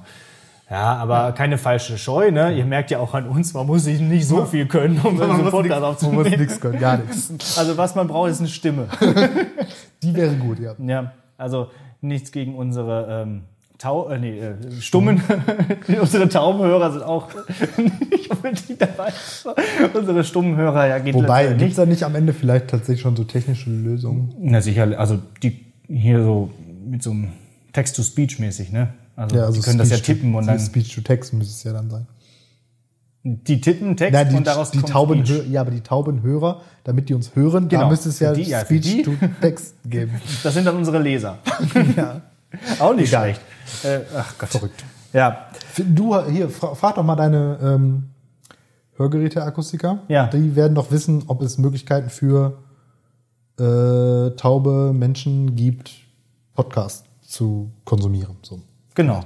[0.70, 2.58] Ja, aber keine falsche Scheu, ne?
[2.58, 5.24] Ihr merkt ja auch an uns, man muss sich nicht so viel können, um so
[5.26, 6.40] einen Podcast Man muss aufzunehmen.
[6.40, 7.32] nichts können, gar nichts.
[7.58, 8.88] Also was man braucht, ist eine Stimme.
[10.02, 10.74] Die wäre gut, ja.
[10.80, 11.70] Ja, also
[12.02, 13.44] nichts gegen unsere ähm,
[13.84, 15.22] Tau äh, nee, äh, Stummen.
[16.02, 17.28] unsere Taubenhörer sind auch
[18.10, 19.12] nicht unbedingt dabei.
[19.94, 23.26] unsere Stummenhörer, ja, geht Wobei, gibt es da nicht am Ende vielleicht tatsächlich schon so
[23.26, 24.34] technische Lösungen?
[24.40, 26.50] Na sicher, also die hier so
[26.88, 27.34] mit so einem
[27.74, 28.94] Text-to-Speech mäßig, ne?
[29.18, 31.64] Also, die können das ja Speech to- tippen und dann Speech to Text müsste es
[31.66, 32.08] ja dann sein.
[33.24, 35.50] die tippen Text Nein, die, und daraus die kommt Tauben, Speech.
[35.52, 38.60] ja, aber die Taubenhörer, damit die uns hören, da Genau, müsste es ja, die, ja,
[38.60, 39.02] für Speech die.
[39.04, 39.12] to
[39.42, 40.14] Text geben.
[40.42, 41.38] Das sind dann unsere Leser.
[41.98, 42.22] ja.
[42.80, 43.42] Auch nicht schlecht.
[43.84, 44.50] Äh, ach Gott.
[44.50, 44.84] Verrückt.
[45.14, 45.48] Ja,
[45.78, 48.10] Du, hier, fra frag doch mal deine ähm,
[48.98, 50.00] Hörgeräteakustiker.
[50.08, 50.28] Ja.
[50.28, 52.60] Die werden doch wissen, ob es Möglichkeiten für
[53.60, 55.92] äh, taube Menschen gibt,
[56.54, 58.38] Podcasts zu konsumieren.
[58.44, 58.62] So.
[58.94, 59.24] genau.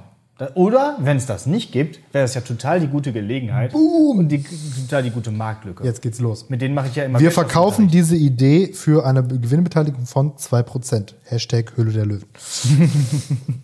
[0.54, 4.44] Oder, wenn es das nicht gibt, wäre das ja total die gute Gelegenheit und die,
[4.44, 5.84] total die gute Marktlücke.
[5.84, 6.48] Jetzt geht's los.
[6.50, 11.14] Mit denen mache ich ja immer Wir verkaufen diese Idee für eine Gewinnbeteiligung von 2%.
[11.26, 12.28] Hashtag Höhle der Löwen.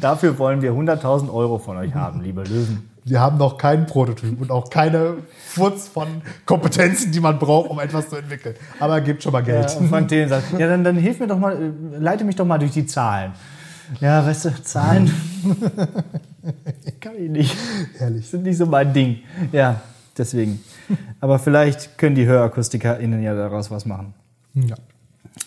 [0.00, 2.90] Dafür wollen wir 100.000 Euro von euch haben, liebe Löwen.
[3.04, 6.08] Wir haben noch keinen Prototyp und auch keine Furz von
[6.44, 8.56] Kompetenzen, die man braucht, um etwas zu entwickeln.
[8.80, 9.70] Aber gibt schon mal Geld.
[9.70, 12.34] Ja, und Frank Thelen sagt, ja, dann, dann hilf mir doch mal, äh, leite mich
[12.34, 13.32] doch mal durch die Zahlen.
[14.00, 15.10] Ja, weißt du, Zahlen
[17.00, 17.56] kann ich nicht.
[17.98, 18.28] Ehrlich.
[18.28, 19.20] Sind nicht so mein Ding.
[19.52, 19.80] Ja,
[20.16, 20.60] deswegen.
[21.20, 24.14] Aber vielleicht können die HörakustikerInnen ja daraus was machen.
[24.54, 24.76] Ja.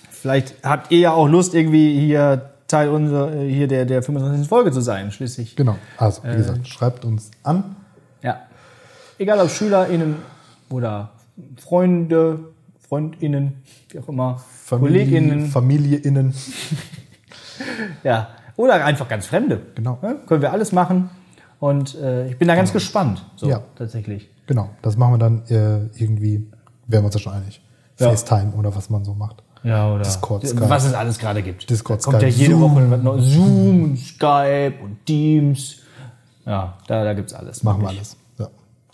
[0.09, 4.47] Vielleicht habt ihr ja auch Lust, irgendwie hier Teil unserer, äh, hier der, der 25.
[4.47, 5.55] Folge zu sein, schließlich.
[5.55, 5.77] Genau.
[5.97, 7.75] Also, wie gesagt, schreibt uns an.
[8.21, 8.41] Ja.
[9.17, 10.17] Egal ob SchülerInnen
[10.69, 11.11] oder
[11.57, 12.39] Freunde,
[12.87, 16.33] FreundInnen, wie auch immer, KollegInnen, FamilieInnen.
[18.03, 18.29] ja.
[18.55, 19.61] Oder einfach ganz Fremde.
[19.75, 19.99] Genau.
[20.01, 21.09] Ja, können wir alles machen.
[21.59, 23.25] Und äh, ich bin da ganz gespannt.
[23.35, 23.61] So, Ja.
[23.75, 24.29] tatsächlich.
[24.47, 24.69] Genau.
[24.81, 26.47] Das machen wir dann äh, irgendwie,
[26.87, 27.61] wären wir uns ja schon einig.
[27.99, 28.09] Ja.
[28.09, 29.43] FaceTime oder was man so macht.
[29.63, 30.69] Ja, oder Discord, Skype.
[30.69, 31.69] was es alles gerade gibt.
[31.69, 32.75] Discord, da kommt ja Skype, jede Zoom.
[33.05, 33.21] Woche.
[33.21, 35.77] Zoom und Skype und Teams.
[36.45, 37.61] Ja, da, da gibt's alles.
[37.63, 38.15] Machen wir alles.
[38.37, 38.47] Ja,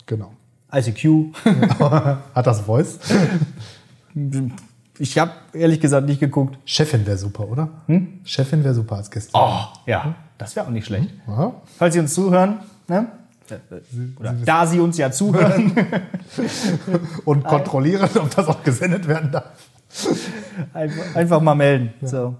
[0.06, 0.32] genau.
[0.72, 1.32] ICQ.
[2.34, 2.98] Hat das Voice?
[4.98, 6.58] Ich habe ehrlich gesagt nicht geguckt.
[6.64, 7.68] Chefin wäre super, oder?
[8.24, 9.30] Chefin wäre super als Gäste.
[9.34, 11.10] Oh, ja, das wäre auch nicht schlecht.
[11.26, 11.52] Ja.
[11.78, 13.06] Falls Sie uns zuhören, ne?
[14.18, 15.72] Oder da Sie uns ja zuhören,
[17.24, 19.44] Und kontrollieren, ob das auch gesendet werden darf.
[21.14, 21.90] einfach, mal melden.
[22.02, 22.34] So.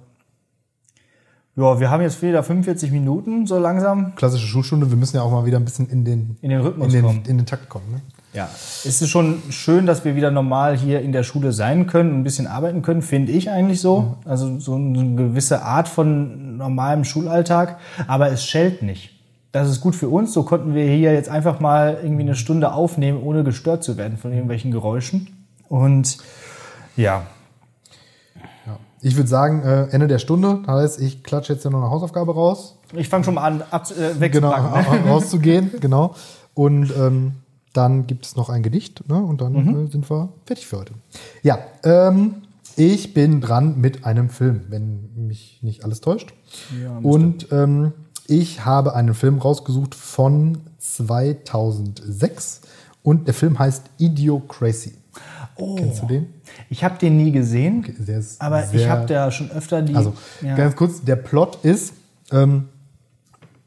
[1.55, 4.15] Ja, wir haben jetzt wieder 45 Minuten, so langsam.
[4.17, 6.89] Klassische Schulstunde, wir müssen ja auch mal wieder ein bisschen in den, In den Rhythmus
[6.89, 7.23] in den, kommen.
[7.27, 7.91] in den Takt kommen.
[7.93, 8.01] Ne?
[8.37, 8.51] Ja,
[8.85, 12.21] es ist schon schön, dass wir wieder normal hier in der Schule sein können und
[12.21, 14.19] ein bisschen arbeiten können, finde ich eigentlich so.
[14.27, 19.11] Also so eine gewisse Art von normalem Schulalltag, aber es schellt nicht.
[19.53, 20.35] Das ist gut für uns.
[20.35, 24.19] So konnten wir hier jetzt einfach mal irgendwie eine Stunde aufnehmen, ohne gestört zu werden
[24.19, 25.29] von irgendwelchen Geräuschen.
[25.71, 26.19] Und
[26.95, 27.23] ja,
[29.01, 31.91] Ich würde sagen, äh, Ende der Stunde, das heißt, ich klatsche jetzt ja noch eine
[31.91, 32.77] Hausaufgabe raus.
[32.95, 35.05] ich fange schon mal an, ab, äh, Genau, wegzupacken.
[35.05, 35.11] ne?
[35.11, 36.15] rauszugehen, genau.
[36.55, 37.33] Und ähm,
[37.77, 39.17] dann gibt es noch ein Gedicht ne?
[39.17, 39.87] und dann Mhm.
[39.87, 40.93] äh, sind wir fertig für heute.
[41.43, 42.37] Ja, ähm,
[42.77, 46.33] ich bin dran mit einem Film, wenn mich nicht alles täuscht.
[47.03, 47.93] und ähm,
[48.27, 52.61] ich habe einen Film rausgesucht von 2006
[53.03, 54.95] und der Film heißt Idiocracy.
[55.77, 56.27] Kennst du den?
[56.69, 59.95] Ich habe den nie gesehen, Der ist aber ich sehr- habe da schon öfter die.
[59.95, 60.13] Also
[60.43, 60.55] ja.
[60.55, 61.95] ganz kurz, der Plot ist,
[62.33, 62.69] ähm,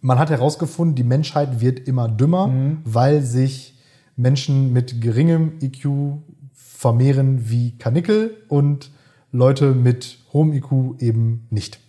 [0.01, 2.79] man hat herausgefunden, die Menschheit wird immer dümmer, Mhm.
[2.85, 3.75] weil sich
[4.19, 6.19] Menschen mit geringem IQ
[6.53, 8.91] vermehren wie Kanickel und
[9.31, 11.79] Leute mit hohem IQ eben nicht.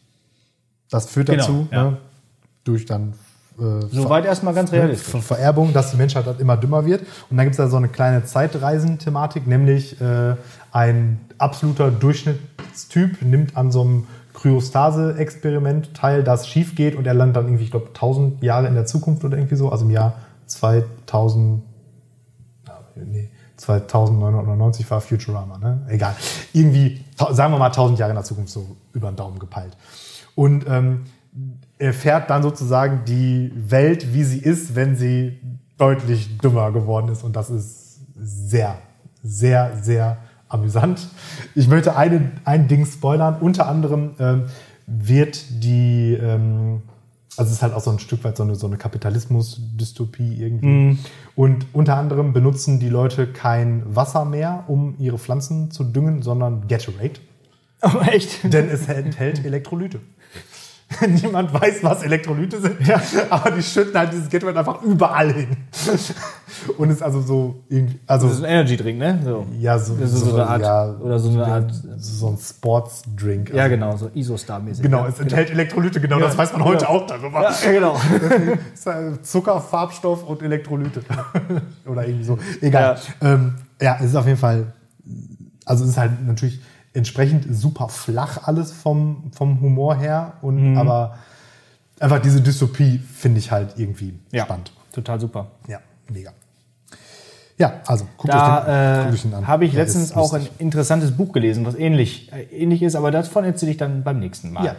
[0.90, 1.90] Das führt Genau, dazu, ja.
[1.90, 1.96] ne,
[2.64, 3.14] durch dann
[3.58, 5.08] äh, Soweit erstmal ganz realistisch.
[5.10, 7.02] Ver Vererbung, dass die Menschheit halt immer dümmer wird.
[7.30, 10.36] Und dann gibt es da so eine kleine Zeitreisen-Thematik, nämlich äh,
[10.72, 17.36] ein absoluter Durchschnittstyp nimmt an so einem Kryostase-Experiment teil, das schief geht und er landet
[17.36, 20.14] dann irgendwie, ich glaube, 1000 Jahre in der Zukunft oder irgendwie so, also im Jahr
[20.46, 21.69] 2000, ja,
[22.96, 25.86] nee, 2999 war Futurama, ne?
[25.88, 26.14] Egal.
[26.52, 29.76] Irgendwie, sagen wir mal 1000 Jahre in der Zukunft so über den Daumen gepeilt.
[30.34, 31.04] Und ähm,
[31.78, 35.38] er fährt dann sozusagen die Welt, wie sie ist, wenn sie
[35.78, 37.24] deutlich dümmer geworden ist.
[37.24, 38.76] Und das ist sehr,
[39.22, 40.18] sehr, sehr
[40.48, 41.08] amüsant.
[41.54, 43.36] Ich möchte eine, ein Ding spoilern.
[43.40, 44.44] Unter anderem ähm,
[44.86, 46.82] wird die, ähm,
[47.36, 50.98] also es ist halt auch so ein Stück weit so eine, so eine Kapitalismus-Dystopie irgendwie.
[51.36, 56.66] Und unter anderem benutzen die Leute kein Wasser mehr, um ihre Pflanzen zu düngen, sondern
[56.68, 57.20] Gatorade.
[57.82, 58.52] Oh, echt?
[58.52, 60.00] Denn es enthält Elektrolyte.
[61.22, 62.76] Niemand weiß, was Elektrolyte sind,
[63.30, 65.48] aber die schütten halt dieses Gatorade einfach überall hin.
[66.76, 69.20] Und ist also so irgendwie, also Das ist ein Energy-Drink, ne?
[69.24, 69.46] So.
[69.58, 73.54] ja, so, ist so eine Art, ja, oder so eine Art, so ein Sportsdrink.
[73.54, 74.82] ja genau, so Isostar-mäßig.
[74.82, 76.98] Genau, ja, es enthält Elektrolyte, genau, das weiß man heute genau.
[76.98, 77.42] auch darüber.
[77.42, 77.96] Ja, ja, genau.
[79.22, 81.02] Zucker, Farbstoff und Elektrolyte.
[81.86, 82.38] Oder irgendwie so.
[82.60, 82.98] Egal.
[83.22, 83.32] Ja.
[83.32, 84.72] Ähm, ja, es ist auf jeden Fall,
[85.64, 86.60] also es ist halt natürlich
[86.92, 90.34] entsprechend super flach alles vom, vom Humor her.
[90.42, 90.78] Und Mhm.
[90.78, 91.16] aber
[92.00, 94.72] einfach diese Dystopie finde ich halt irgendwie Ja, spannend.
[94.92, 95.48] total super.
[95.68, 95.78] Ja,
[96.10, 96.32] mega.
[97.58, 99.46] Ja, also guckt euch den, Da äh, euch den an.
[99.46, 103.10] habe ich Der letztens auch ein interessantes Buch gelesen, was ähnlich, äh, ähnlich ist, aber
[103.10, 104.64] davon erzähle ich dann beim nächsten Mal.
[104.64, 104.76] Ja.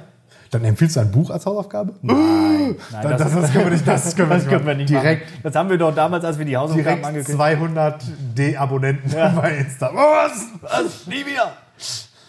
[0.49, 1.93] Dann empfiehlst du ein Buch als Hausaufgabe?
[2.01, 4.89] Nein, das, das, das können wir nicht, das können wir das nicht, können wir nicht
[4.89, 5.39] direkt, machen.
[5.43, 8.03] Das haben wir doch damals, als wir die Hausaufgaben angekündigt 200
[8.37, 9.91] D-Abonnenten bei Insta.
[9.93, 10.47] Was?
[10.61, 11.05] Was?
[11.07, 11.53] Nie wieder.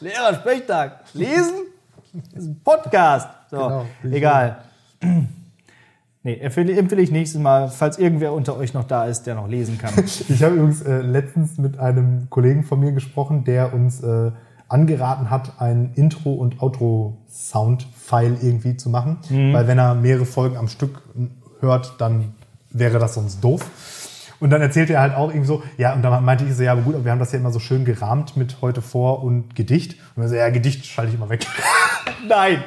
[0.01, 1.01] Lehrer Sprechtag.
[1.15, 1.55] Lesen?
[2.35, 3.29] Das ist ein Podcast.
[3.51, 3.87] So, Genau.
[4.11, 4.63] egal.
[6.25, 9.49] Nee, empfehle, empfehle ich nächstes Mal, falls irgendwer unter euch noch da ist, der noch
[9.49, 9.93] lesen kann.
[10.29, 14.31] Ich habe übrigens äh, letztens mit einem Kollegen von mir gesprochen, der uns äh,
[14.69, 19.19] angeraten hat, ein Intro- und Outro-Sound-File irgendwie zu machen.
[19.53, 21.03] Weil wenn er mehrere Folgen am Stück
[21.61, 22.35] hört, dann
[22.71, 23.69] wäre das sonst doof.
[24.43, 26.73] Und dann erzählte er halt auch irgendwie so, ja, und dann meinte ich so, ja,
[26.73, 29.55] aber gut, aber wir haben das ja immer so schön gerahmt mit heute vor und
[29.55, 29.95] Gedicht.
[30.17, 31.47] Und er so, ja, Gedicht schalte ich immer weg.
[32.29, 32.65] Nein.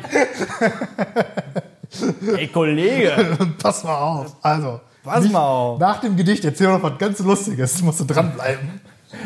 [2.37, 3.37] Ey, Kollege.
[3.61, 4.37] Pass mal auf.
[4.41, 5.77] Also, Pass mal auf.
[5.81, 7.81] Nach dem Gedicht erzähl noch was ganz Lustiges.
[7.81, 8.79] Musst du dranbleiben.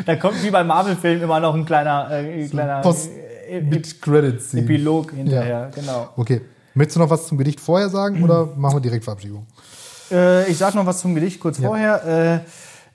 [0.04, 3.10] Da kommt wie bei Marvel-Filmen immer noch ein kleiner, äh, kleiner Post
[3.48, 4.54] äh, mit Credits.
[4.54, 5.70] Epilog hinterher.
[5.72, 6.08] Genau.
[6.16, 6.40] Okay.
[6.74, 9.46] Möchtest du noch was zum Gedicht vorher sagen oder machen wir direkt Verabschiedung?
[10.10, 12.06] Äh, ich sag noch was zum Gedicht kurz vorher.
[12.06, 12.40] Äh,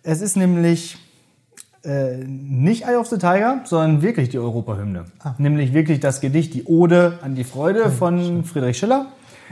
[0.03, 0.97] es ist nämlich
[1.84, 5.05] äh, nicht Eye of the Tiger, sondern wirklich die Europahymne.
[5.38, 9.07] Nämlich wirklich das Gedicht, die Ode an die Freude von Friedrich Schiller.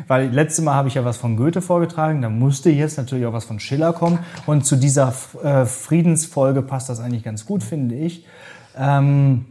[0.08, 3.34] Weil letztes Mal habe ich ja was von Goethe vorgetragen, da musste jetzt natürlich auch
[3.34, 4.20] was von Schiller kommen.
[4.48, 8.26] Und zu dieser äh, Friedensfolge passt das eigentlich ganz gut, finde ich.
[8.76, 9.46] Ähm,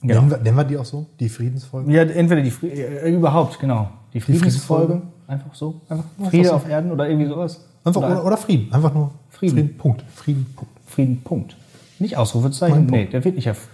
[0.00, 0.20] Genau.
[0.20, 1.06] Nennen, wir, nennen wir die auch so?
[1.18, 1.90] Die Friedensfolge?
[1.90, 3.90] Ja, entweder die Fri äh, überhaupt, genau.
[4.14, 4.86] Die Friedensfolge.
[4.86, 5.17] Friedensfolge?
[5.28, 5.82] Einfach so.
[5.90, 6.54] Einfach Friede so.
[6.54, 7.60] auf Erden oder irgendwie sowas.
[7.84, 8.72] Einfach, oder oder, Frieden.
[8.72, 9.76] Einfach nur Frieden.
[9.76, 10.02] Punkt.
[10.14, 10.72] Frieden, Punkt.
[10.86, 11.56] Frieden, Punkt.
[11.98, 12.86] Nicht Ausrufezeichen.
[12.86, 13.68] Nee, der wird nicht erf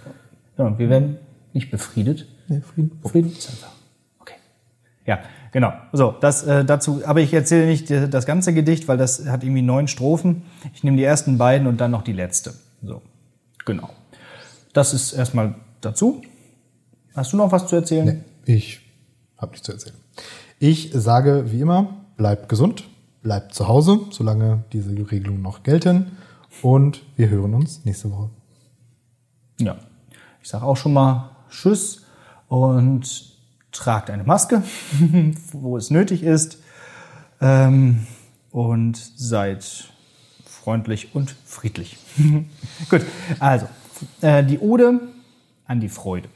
[0.57, 1.17] genau, Wir werden
[1.53, 2.27] nicht befriedet.
[2.49, 3.09] Nee, Frieden, Punkt.
[3.09, 3.71] Frieden ist einfach.
[4.19, 4.35] Okay.
[5.05, 5.19] Ja,
[5.53, 5.71] genau.
[5.93, 7.01] So, das äh, dazu.
[7.05, 10.43] Aber ich erzähle nicht äh, das ganze Gedicht, weil das hat irgendwie neun Strophen.
[10.73, 12.53] Ich nehme die ersten beiden und dann noch die letzte.
[12.83, 13.01] So,
[13.65, 13.89] genau.
[14.73, 16.21] Das ist erstmal dazu.
[17.15, 18.25] Hast du noch was zu erzählen?
[18.45, 18.81] Nee, ich
[19.37, 19.95] habe nichts zu erzählen.
[20.59, 22.85] Ich sage wie immer, bleibt gesund,
[23.21, 26.17] bleibt zu Hause, solange diese Regelungen noch gelten.
[26.61, 28.29] Und wir hören uns nächste Woche.
[29.59, 29.75] Ja.
[30.41, 32.05] Ich sage auch schon mal Tschüss
[32.47, 33.33] und
[33.71, 34.63] tragt eine Maske,
[35.51, 36.59] wo es nötig ist.
[37.41, 38.07] Ähm,
[38.51, 39.89] und seid
[40.45, 41.97] freundlich und friedlich.
[42.89, 43.01] Gut,
[43.39, 43.67] also
[44.21, 45.01] äh, die Ode
[45.65, 46.29] an die Freude.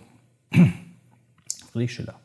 [1.72, 2.19] Friedrich Schiller.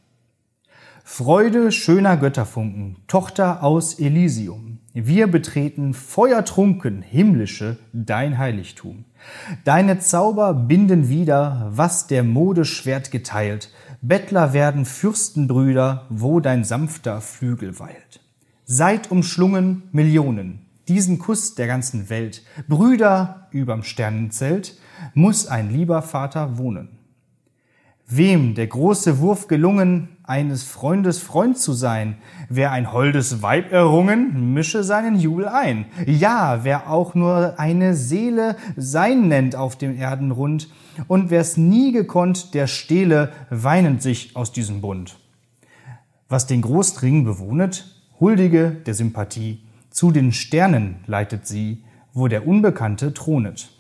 [1.07, 4.79] Freude schöner Götterfunken, Tochter aus Elysium.
[4.95, 9.05] Wir betreten feuertrunken himmlische dein Heiligtum.
[9.65, 13.71] Deine Zauber binden wieder, was der Mode Schwert geteilt.
[14.01, 18.21] Bettler werden Fürstenbrüder, wo dein sanfter Flügel weilt.
[18.65, 22.43] Seid umschlungen Millionen, diesen Kuss der ganzen Welt.
[22.67, 24.79] Brüder überm Sternenzelt,
[25.13, 26.99] muss ein lieber Vater wohnen.
[28.07, 32.17] Wem der große Wurf gelungen, eines Freundes Freund zu sein,
[32.51, 35.87] wer ein holdes Weib errungen, mische seinen Jubel ein.
[36.07, 40.69] Ja, wer auch nur eine Seele sein nennt auf dem Erdenrund,
[41.09, 45.19] und wer's nie gekonnt, der stehle weinend sich aus diesem Bund.
[46.29, 53.13] Was den Großring bewohnet, huldige der Sympathie, zu den Sternen leitet sie, wo der Unbekannte
[53.15, 53.71] thronet.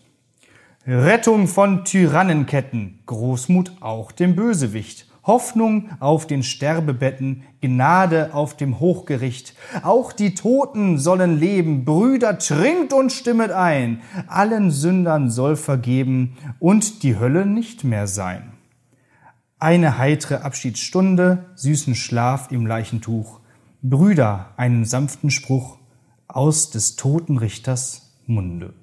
[0.86, 9.54] Rettung von Tyrannenketten, Großmut auch dem Bösewicht, Hoffnung auf den Sterbebetten, Gnade auf dem Hochgericht.
[9.82, 14.02] Auch die Toten sollen leben, Brüder, trinkt und stimmet ein.
[14.26, 18.52] Allen Sündern soll vergeben und die Hölle nicht mehr sein.
[19.58, 23.40] Eine heitre Abschiedsstunde, süßen Schlaf im Leichentuch.
[23.80, 25.78] Brüder, einen sanften Spruch
[26.28, 28.74] aus des toten Richters Munde.